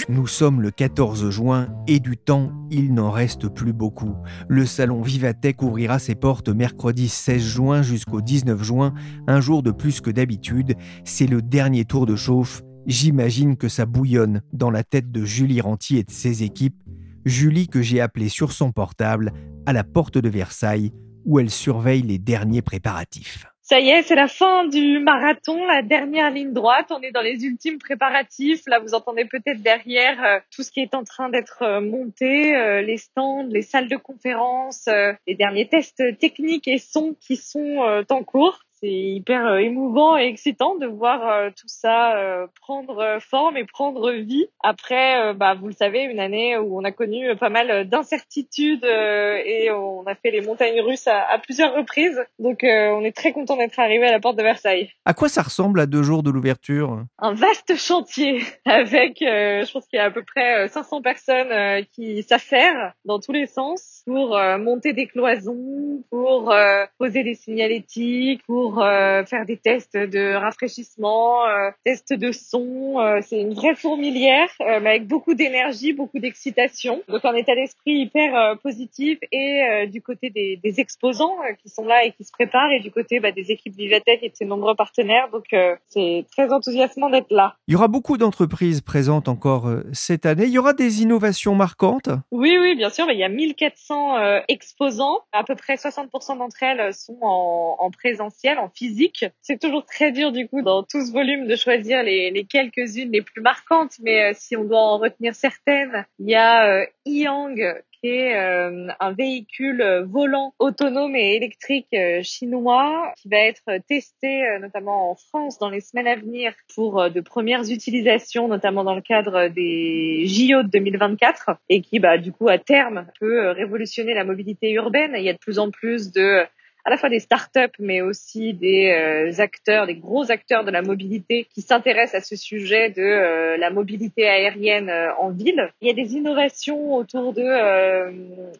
Nous 0.08 0.26
sommes 0.26 0.62
le 0.62 0.70
14 0.70 1.30
juin 1.30 1.68
et 1.88 1.98
du 1.98 2.16
temps, 2.16 2.52
il 2.70 2.94
n'en 2.94 3.10
reste 3.10 3.48
plus 3.48 3.72
beaucoup. 3.72 4.14
Le 4.48 4.64
salon 4.64 5.02
Vivatech 5.02 5.62
ouvrira 5.62 5.98
ses 5.98 6.14
portes 6.14 6.48
mercredi 6.48 7.08
16 7.08 7.42
juin 7.42 7.82
jusqu'au 7.82 8.20
19 8.20 8.62
juin, 8.62 8.94
un 9.26 9.40
jour 9.40 9.62
de 9.62 9.72
plus 9.72 10.00
que 10.00 10.10
d'habitude. 10.10 10.76
C'est 11.04 11.26
le 11.26 11.42
dernier 11.42 11.84
tour 11.84 12.06
de 12.06 12.14
chauffe. 12.14 12.62
J'imagine 12.86 13.56
que 13.56 13.68
ça 13.68 13.84
bouillonne 13.84 14.42
dans 14.52 14.70
la 14.70 14.84
tête 14.84 15.10
de 15.10 15.24
Julie 15.24 15.60
Ranty 15.60 15.96
et 15.96 16.04
de 16.04 16.10
ses 16.10 16.44
équipes. 16.44 16.82
Julie 17.24 17.66
que 17.66 17.82
j'ai 17.82 18.00
appelée 18.00 18.28
sur 18.28 18.52
son 18.52 18.70
portable 18.70 19.32
à 19.66 19.72
la 19.72 19.82
porte 19.82 20.18
de 20.18 20.28
Versailles 20.28 20.92
où 21.24 21.40
elle 21.40 21.50
surveille 21.50 22.02
les 22.02 22.18
derniers 22.18 22.62
préparatifs. 22.62 23.46
Ça 23.68 23.80
y 23.80 23.88
est, 23.88 24.02
c'est 24.02 24.14
la 24.14 24.28
fin 24.28 24.64
du 24.68 25.00
marathon, 25.00 25.66
la 25.66 25.82
dernière 25.82 26.30
ligne 26.30 26.52
droite. 26.52 26.86
On 26.90 27.00
est 27.00 27.10
dans 27.10 27.20
les 27.20 27.44
ultimes 27.44 27.78
préparatifs. 27.78 28.62
Là, 28.68 28.78
vous 28.78 28.94
entendez 28.94 29.24
peut-être 29.24 29.60
derrière 29.60 30.22
euh, 30.22 30.38
tout 30.54 30.62
ce 30.62 30.70
qui 30.70 30.78
est 30.78 30.94
en 30.94 31.02
train 31.02 31.30
d'être 31.30 31.62
euh, 31.62 31.80
monté, 31.80 32.54
euh, 32.54 32.80
les 32.80 32.96
stands, 32.96 33.42
les 33.48 33.62
salles 33.62 33.88
de 33.88 33.96
conférence, 33.96 34.88
les 35.26 35.34
derniers 35.34 35.66
tests 35.66 36.00
techniques 36.20 36.68
et 36.68 36.78
sons 36.78 37.16
qui 37.20 37.34
sont 37.34 38.04
en 38.08 38.22
cours 38.22 38.65
c'est 38.80 38.92
hyper 38.92 39.46
euh, 39.46 39.56
émouvant 39.56 40.18
et 40.18 40.26
excitant 40.26 40.76
de 40.76 40.86
voir 40.86 41.26
euh, 41.26 41.50
tout 41.50 41.68
ça 41.68 42.16
euh, 42.16 42.46
prendre 42.60 43.18
forme 43.20 43.56
et 43.56 43.64
prendre 43.64 44.12
vie 44.12 44.46
après 44.62 45.34
bah 45.34 45.54
vous 45.54 45.68
le 45.68 45.72
savez 45.72 46.02
une 46.02 46.20
année 46.20 46.58
où 46.58 46.78
on 46.78 46.84
a 46.84 46.92
connu 46.92 47.34
pas 47.36 47.48
mal 47.48 47.88
d'incertitudes 47.88 48.84
et 48.84 49.70
on 49.70 50.04
a 50.06 50.14
fait 50.14 50.30
les 50.30 50.40
montagnes 50.40 50.80
russes 50.80 51.06
à, 51.06 51.38
plusieurs 51.38 51.74
reprises 51.74 52.20
donc 52.38 52.60
on 52.62 53.04
est 53.04 53.16
très 53.16 53.32
content 53.32 53.56
d'être 53.56 53.78
arrivé 53.78 54.06
à 54.06 54.12
la 54.12 54.20
porte 54.20 54.36
de 54.36 54.42
Versailles. 54.42 54.90
À 55.04 55.14
quoi 55.14 55.28
ça 55.28 55.42
ressemble 55.42 55.80
à 55.80 55.86
deux 55.86 56.02
jours 56.02 56.22
de 56.22 56.30
l'ouverture? 56.30 57.04
Un 57.18 57.34
vaste 57.34 57.76
chantier 57.76 58.42
avec 58.64 59.18
je 59.20 59.72
pense 59.72 59.86
qu'il 59.86 59.98
y 59.98 60.00
a 60.00 60.06
à 60.06 60.10
peu 60.10 60.22
près 60.22 60.68
500 60.68 61.02
personnes 61.02 61.84
qui 61.94 62.22
s'affairent 62.22 62.92
dans 63.04 63.20
tous 63.20 63.32
les 63.32 63.46
sens 63.46 64.02
pour 64.06 64.38
monter 64.58 64.92
des 64.92 65.06
cloisons, 65.06 66.02
pour 66.10 66.54
poser 66.98 67.22
des 67.22 67.34
signalétiques, 67.34 68.42
pour 68.46 68.65
pour 68.66 68.82
euh, 68.82 69.24
faire 69.24 69.46
des 69.46 69.56
tests 69.56 69.96
de 69.96 70.34
rafraîchissement, 70.34 71.46
euh, 71.46 71.70
tests 71.84 72.12
de 72.12 72.32
son. 72.32 72.98
Euh, 72.98 73.20
c'est 73.22 73.40
une 73.40 73.54
vraie 73.54 73.76
fourmilière, 73.76 74.48
mais 74.58 74.90
avec 74.90 75.06
beaucoup 75.06 75.34
d'énergie, 75.34 75.92
beaucoup 75.92 76.18
d'excitation. 76.18 77.00
Donc 77.08 77.24
un 77.24 77.34
état 77.34 77.54
d'esprit 77.54 77.92
hyper 77.92 78.58
positif 78.58 79.18
et 79.30 79.86
du 79.86 80.02
côté 80.02 80.30
des, 80.30 80.56
des 80.56 80.80
exposants 80.80 81.36
qui 81.62 81.68
sont 81.68 81.84
là 81.84 82.04
et 82.04 82.12
qui 82.12 82.24
se 82.24 82.32
préparent 82.32 82.70
et 82.72 82.80
du 82.80 82.90
côté 82.90 83.20
bah, 83.20 83.30
des 83.30 83.52
équipes 83.52 83.76
Vivatech 83.76 84.20
et 84.22 84.30
de 84.30 84.34
ses 84.34 84.44
nombreux 84.44 84.74
partenaires. 84.74 85.28
Donc 85.30 85.44
c'est 85.86 86.24
très 86.32 86.52
enthousiasmant 86.52 87.10
d'être 87.10 87.30
là. 87.30 87.54
Il 87.68 87.72
y 87.72 87.76
aura 87.76 87.88
beaucoup 87.88 88.16
d'entreprises 88.16 88.80
présentes 88.80 89.28
encore 89.28 89.70
cette 89.92 90.26
année. 90.26 90.44
Il 90.44 90.52
y 90.52 90.58
aura 90.58 90.72
des 90.72 91.02
innovations 91.02 91.54
marquantes? 91.54 92.08
Oui, 92.32 92.56
oui, 92.60 92.74
bien 92.74 92.90
sûr. 92.90 93.06
il 93.10 93.18
y 93.18 93.24
a 93.24 93.28
1400 93.28 94.42
exposants. 94.48 95.20
À 95.32 95.44
peu 95.44 95.54
près 95.54 95.74
60% 95.74 96.38
d'entre 96.38 96.62
elles 96.62 96.94
sont 96.94 97.18
en, 97.22 97.76
en 97.78 97.90
présentiel 97.90 98.55
en 98.58 98.68
physique. 98.68 99.24
C'est 99.42 99.60
toujours 99.60 99.84
très 99.84 100.12
dur 100.12 100.32
du 100.32 100.48
coup 100.48 100.62
dans 100.62 100.82
tout 100.82 101.04
ce 101.04 101.12
volume 101.12 101.46
de 101.46 101.56
choisir 101.56 102.02
les, 102.02 102.46
quelques-unes 102.48 103.12
les 103.12 103.22
plus 103.22 103.40
marquantes, 103.40 103.94
mais 104.02 104.30
euh, 104.30 104.32
si 104.34 104.56
on 104.56 104.64
doit 104.64 104.80
en 104.80 104.98
retenir 104.98 105.34
certaines, 105.34 106.04
il 106.18 106.30
y 106.30 106.34
a 106.34 106.68
euh, 106.68 106.86
Yang 107.04 107.82
qui 108.00 108.08
est 108.08 108.36
euh, 108.36 108.88
un 109.00 109.12
véhicule 109.12 110.04
volant 110.06 110.52
autonome 110.58 111.16
et 111.16 111.34
électrique 111.36 111.96
chinois 112.22 113.14
qui 113.16 113.30
va 113.30 113.38
être 113.38 113.64
testé 113.88 114.44
notamment 114.60 115.12
en 115.12 115.14
France 115.14 115.58
dans 115.58 115.70
les 115.70 115.80
semaines 115.80 116.06
à 116.06 116.14
venir 116.14 116.52
pour 116.74 117.10
de 117.10 117.20
premières 117.22 117.70
utilisations, 117.70 118.48
notamment 118.48 118.84
dans 118.84 118.94
le 118.94 119.00
cadre 119.00 119.48
des 119.48 120.26
JO 120.26 120.62
de 120.62 120.68
2024 120.68 121.52
et 121.70 121.80
qui 121.80 121.98
bah 121.98 122.18
du 122.18 122.32
coup 122.32 122.48
à 122.48 122.58
terme 122.58 123.06
peut 123.18 123.48
révolutionner 123.52 124.12
la 124.12 124.24
mobilité 124.24 124.72
urbaine. 124.72 125.14
Il 125.16 125.24
y 125.24 125.30
a 125.30 125.32
de 125.32 125.38
plus 125.38 125.58
en 125.58 125.70
plus 125.70 126.12
de 126.12 126.44
à 126.86 126.90
la 126.90 126.96
fois 126.96 127.08
des 127.08 127.18
startups, 127.18 127.76
mais 127.80 128.00
aussi 128.00 128.54
des 128.54 128.92
euh, 128.92 129.42
acteurs, 129.42 129.86
des 129.86 129.96
gros 129.96 130.30
acteurs 130.30 130.62
de 130.62 130.70
la 130.70 130.82
mobilité 130.82 131.48
qui 131.52 131.60
s'intéressent 131.60 132.22
à 132.22 132.24
ce 132.24 132.36
sujet 132.36 132.90
de 132.90 133.02
euh, 133.02 133.56
la 133.56 133.70
mobilité 133.70 134.28
aérienne 134.28 134.88
euh, 134.88 135.12
en 135.18 135.30
ville. 135.30 135.68
Il 135.80 135.88
y 135.88 135.90
a 135.90 135.94
des 135.94 136.14
innovations 136.14 136.94
autour 136.94 137.32
de 137.32 137.42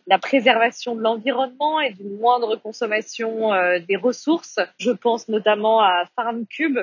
la 0.09 0.19
préservation 0.19 0.97
de 0.97 1.03
l'environnement 1.03 1.81
et 1.81 1.93
d'une 1.93 2.19
moindre 2.19 2.57
consommation 2.57 3.51
des 3.87 3.97
ressources. 3.97 4.59
Je 4.79 4.91
pense 4.91 5.29
notamment 5.29 5.81
à 5.81 6.05
FarmCube 6.17 6.81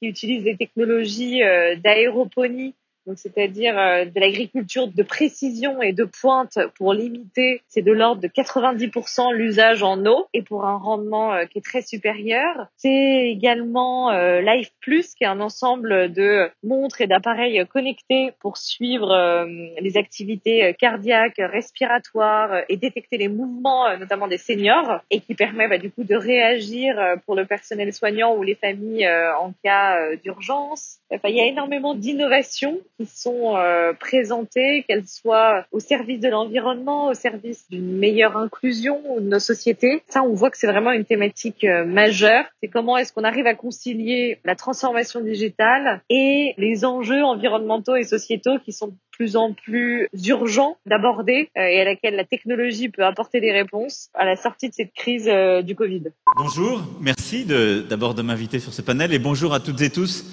qui 0.00 0.08
utilise 0.08 0.44
des 0.44 0.56
technologies 0.56 1.40
d'aéroponie 1.82 2.74
donc 3.06 3.18
c'est-à-dire 3.18 3.78
euh, 3.78 4.04
de 4.04 4.18
l'agriculture 4.18 4.88
de 4.88 5.02
précision 5.02 5.80
et 5.80 5.92
de 5.92 6.04
pointe 6.04 6.58
pour 6.74 6.92
limiter, 6.92 7.62
c'est 7.68 7.82
de 7.82 7.92
l'ordre 7.92 8.20
de 8.20 8.28
90% 8.28 9.32
l'usage 9.32 9.82
en 9.82 10.04
eau 10.06 10.26
et 10.34 10.42
pour 10.42 10.64
un 10.64 10.76
rendement 10.76 11.32
euh, 11.32 11.44
qui 11.44 11.58
est 11.58 11.64
très 11.64 11.82
supérieur. 11.82 12.66
C'est 12.76 13.28
également 13.28 14.10
euh, 14.10 14.40
Life 14.40 14.72
Plus 14.80 15.14
qui 15.14 15.24
est 15.24 15.28
un 15.28 15.40
ensemble 15.40 16.12
de 16.12 16.50
montres 16.64 17.00
et 17.00 17.06
d'appareils 17.06 17.64
connectés 17.66 18.32
pour 18.40 18.56
suivre 18.56 19.46
les 19.80 19.96
activités 19.96 20.74
cardiaques, 20.78 21.38
respiratoires 21.38 22.62
et 22.68 22.76
détecter 22.76 23.18
les 23.18 23.28
mouvements 23.28 23.96
notamment 23.98 24.28
des 24.28 24.38
seniors 24.38 25.00
et 25.10 25.20
qui 25.20 25.34
permet 25.34 25.68
bah, 25.68 25.78
du 25.78 25.90
coup 25.90 26.04
de 26.04 26.14
réagir 26.14 26.96
pour 27.24 27.34
le 27.34 27.44
personnel 27.44 27.92
soignant 27.92 28.34
ou 28.34 28.42
les 28.42 28.54
familles 28.54 29.08
en 29.08 29.52
cas 29.62 29.98
d'urgence. 30.16 30.98
Enfin, 31.12 31.28
il 31.28 31.36
y 31.36 31.40
a 31.40 31.46
énormément 31.46 31.94
d'innovations 31.94 32.80
qui 32.98 33.06
sont 33.06 33.56
euh, 33.56 33.92
présentées, 33.92 34.84
qu'elles 34.88 35.06
soient 35.06 35.64
au 35.72 35.80
service 35.80 36.20
de 36.20 36.28
l'environnement, 36.28 37.08
au 37.08 37.14
service 37.14 37.68
d'une 37.70 37.96
meilleure 37.96 38.36
inclusion 38.36 39.00
de 39.18 39.28
nos 39.28 39.38
sociétés. 39.38 40.02
Ça, 40.08 40.22
on 40.22 40.34
voit 40.34 40.50
que 40.50 40.58
c'est 40.58 40.66
vraiment 40.66 40.92
une 40.92 41.04
thématique 41.04 41.64
euh, 41.64 41.84
majeure. 41.84 42.44
C'est 42.62 42.68
comment 42.68 42.96
est-ce 42.96 43.12
qu'on 43.12 43.24
arrive 43.24 43.46
à 43.46 43.54
concilier 43.54 44.38
la 44.44 44.54
transformation 44.54 45.20
digitale 45.20 46.00
et 46.08 46.54
les 46.56 46.84
enjeux 46.84 47.22
environnementaux 47.22 47.96
et 47.96 48.04
sociétaux 48.04 48.58
qui 48.64 48.72
sont 48.72 48.88
de 48.88 48.94
plus 49.12 49.36
en 49.36 49.52
plus 49.52 50.08
urgents 50.26 50.76
d'aborder 50.86 51.50
euh, 51.56 51.62
et 51.62 51.80
à 51.80 51.84
laquelle 51.84 52.16
la 52.16 52.24
technologie 52.24 52.88
peut 52.88 53.04
apporter 53.04 53.40
des 53.40 53.52
réponses 53.52 54.08
à 54.14 54.24
la 54.24 54.36
sortie 54.36 54.68
de 54.68 54.74
cette 54.74 54.92
crise 54.92 55.30
du 55.64 55.74
Covid. 55.74 56.04
Bonjour, 56.36 56.82
merci 57.00 57.44
d'abord 57.44 58.14
de, 58.14 58.22
de 58.22 58.26
m'inviter 58.26 58.58
sur 58.58 58.72
ce 58.72 58.82
panel 58.82 59.12
et 59.12 59.18
bonjour 59.18 59.52
à 59.52 59.60
toutes 59.60 59.80
et 59.80 59.90
tous. 59.90 60.24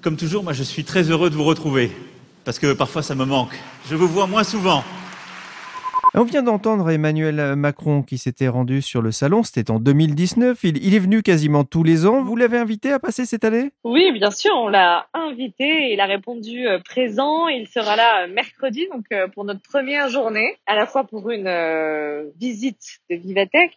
Comme 0.00 0.16
toujours, 0.16 0.44
moi 0.44 0.52
je 0.52 0.62
suis 0.62 0.84
très 0.84 1.10
heureux 1.10 1.30
de 1.30 1.34
vous 1.34 1.44
retrouver, 1.44 1.90
parce 2.48 2.58
que 2.58 2.72
parfois 2.72 3.02
ça 3.02 3.14
me 3.14 3.26
manque. 3.26 3.52
Je 3.90 3.94
vous 3.94 4.08
vois 4.08 4.26
moins 4.26 4.42
souvent. 4.42 4.82
On 6.14 6.24
vient 6.24 6.42
d'entendre 6.42 6.90
Emmanuel 6.90 7.54
Macron 7.54 8.02
qui 8.02 8.16
s'était 8.16 8.48
rendu 8.48 8.80
sur 8.80 9.02
le 9.02 9.12
salon, 9.12 9.42
c'était 9.42 9.70
en 9.70 9.78
2019. 9.78 10.58
Il, 10.64 10.94
est 10.94 10.98
venu 10.98 11.22
quasiment 11.22 11.64
tous 11.64 11.84
les 11.84 12.06
ans. 12.06 12.22
Vous 12.22 12.34
l'avez 12.34 12.56
invité 12.56 12.90
à 12.90 12.98
passer 12.98 13.26
cette 13.26 13.44
année? 13.44 13.72
Oui, 13.84 14.10
bien 14.12 14.30
sûr, 14.30 14.52
on 14.56 14.68
l'a 14.68 15.06
invité. 15.12 15.92
Il 15.92 16.00
a 16.00 16.06
répondu 16.06 16.66
euh, 16.66 16.78
présent. 16.78 17.46
Il 17.48 17.68
sera 17.68 17.94
là 17.94 18.24
euh, 18.24 18.26
mercredi, 18.26 18.88
donc 18.90 19.04
euh, 19.12 19.28
pour 19.28 19.44
notre 19.44 19.60
première 19.60 20.08
journée, 20.08 20.56
à 20.66 20.76
la 20.76 20.86
fois 20.86 21.04
pour 21.04 21.28
une 21.30 21.48
visite 22.40 23.00
de 23.10 23.16
Vivatech, 23.16 23.74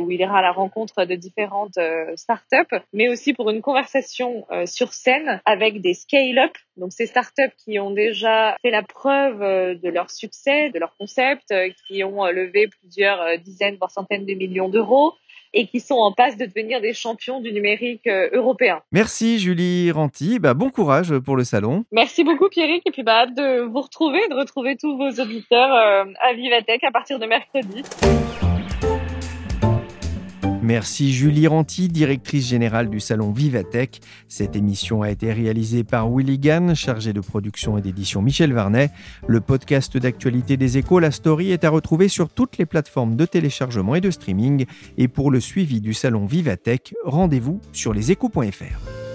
où 0.00 0.10
il 0.10 0.20
ira 0.20 0.38
à 0.38 0.42
la 0.42 0.52
rencontre 0.52 1.04
de 1.04 1.14
différentes 1.14 1.78
startups, 2.16 2.76
mais 2.92 3.08
aussi 3.08 3.34
pour 3.34 3.50
une 3.50 3.62
conversation 3.62 4.46
sur 4.66 4.92
scène 4.92 5.40
avec 5.44 5.80
des 5.80 5.94
scale-up, 5.94 6.52
donc 6.76 6.92
ces 6.92 7.06
startups 7.06 7.54
qui 7.64 7.78
ont 7.78 7.90
déjà 7.90 8.56
fait 8.62 8.70
la 8.70 8.82
preuve 8.82 9.40
de 9.40 9.88
leur 9.88 10.10
succès, 10.10 10.70
de 10.70 10.78
leur 10.78 10.96
concept, 10.96 11.52
qui 11.86 12.04
ont 12.04 12.24
euh, 12.24 12.32
levé 12.32 12.68
plusieurs 12.68 13.20
euh, 13.20 13.36
dizaines, 13.36 13.76
voire 13.76 13.90
centaines 13.90 14.26
de 14.26 14.34
millions 14.34 14.68
d'euros 14.68 15.14
et 15.54 15.66
qui 15.66 15.80
sont 15.80 15.94
en 15.94 16.12
passe 16.12 16.36
de 16.36 16.44
devenir 16.44 16.80
des 16.82 16.92
champions 16.92 17.40
du 17.40 17.52
numérique 17.52 18.06
euh, 18.06 18.28
européen. 18.32 18.82
Merci 18.92 19.38
Julie 19.38 19.90
Ranti, 19.90 20.38
bah, 20.38 20.52
bon 20.54 20.70
courage 20.70 21.18
pour 21.18 21.36
le 21.36 21.44
salon. 21.44 21.84
Merci 21.90 22.22
beaucoup 22.22 22.48
Pierrick 22.48 22.82
et 22.86 22.90
puis 22.90 23.02
bah, 23.02 23.22
hâte 23.22 23.34
de 23.34 23.60
vous 23.60 23.80
retrouver, 23.80 24.20
de 24.28 24.34
retrouver 24.34 24.76
tous 24.76 24.96
vos 24.96 25.10
auditeurs 25.22 25.70
à 25.72 26.32
Vivatech 26.34 26.84
à 26.84 26.90
partir 26.90 27.18
de 27.18 27.26
mercredi. 27.26 27.82
Merci 30.68 31.14
Julie 31.14 31.46
Ranti, 31.46 31.88
directrice 31.88 32.46
générale 32.46 32.90
du 32.90 33.00
salon 33.00 33.32
Vivatech. 33.32 34.02
Cette 34.28 34.54
émission 34.54 35.00
a 35.00 35.10
été 35.10 35.32
réalisée 35.32 35.82
par 35.82 36.14
Willy 36.14 36.38
Gann, 36.38 36.74
chargé 36.74 37.14
de 37.14 37.22
production 37.22 37.78
et 37.78 37.80
d'édition 37.80 38.20
Michel 38.20 38.52
Varnet. 38.52 38.90
Le 39.26 39.40
podcast 39.40 39.96
d'actualité 39.96 40.58
des 40.58 40.76
échos, 40.76 40.98
La 40.98 41.10
Story, 41.10 41.52
est 41.52 41.64
à 41.64 41.70
retrouver 41.70 42.08
sur 42.08 42.28
toutes 42.28 42.58
les 42.58 42.66
plateformes 42.66 43.16
de 43.16 43.24
téléchargement 43.24 43.94
et 43.94 44.02
de 44.02 44.10
streaming. 44.10 44.66
Et 44.98 45.08
pour 45.08 45.30
le 45.30 45.40
suivi 45.40 45.80
du 45.80 45.94
salon 45.94 46.26
Vivatech, 46.26 46.94
rendez-vous 47.02 47.62
sur 47.72 47.94
leséchos.fr. 47.94 49.07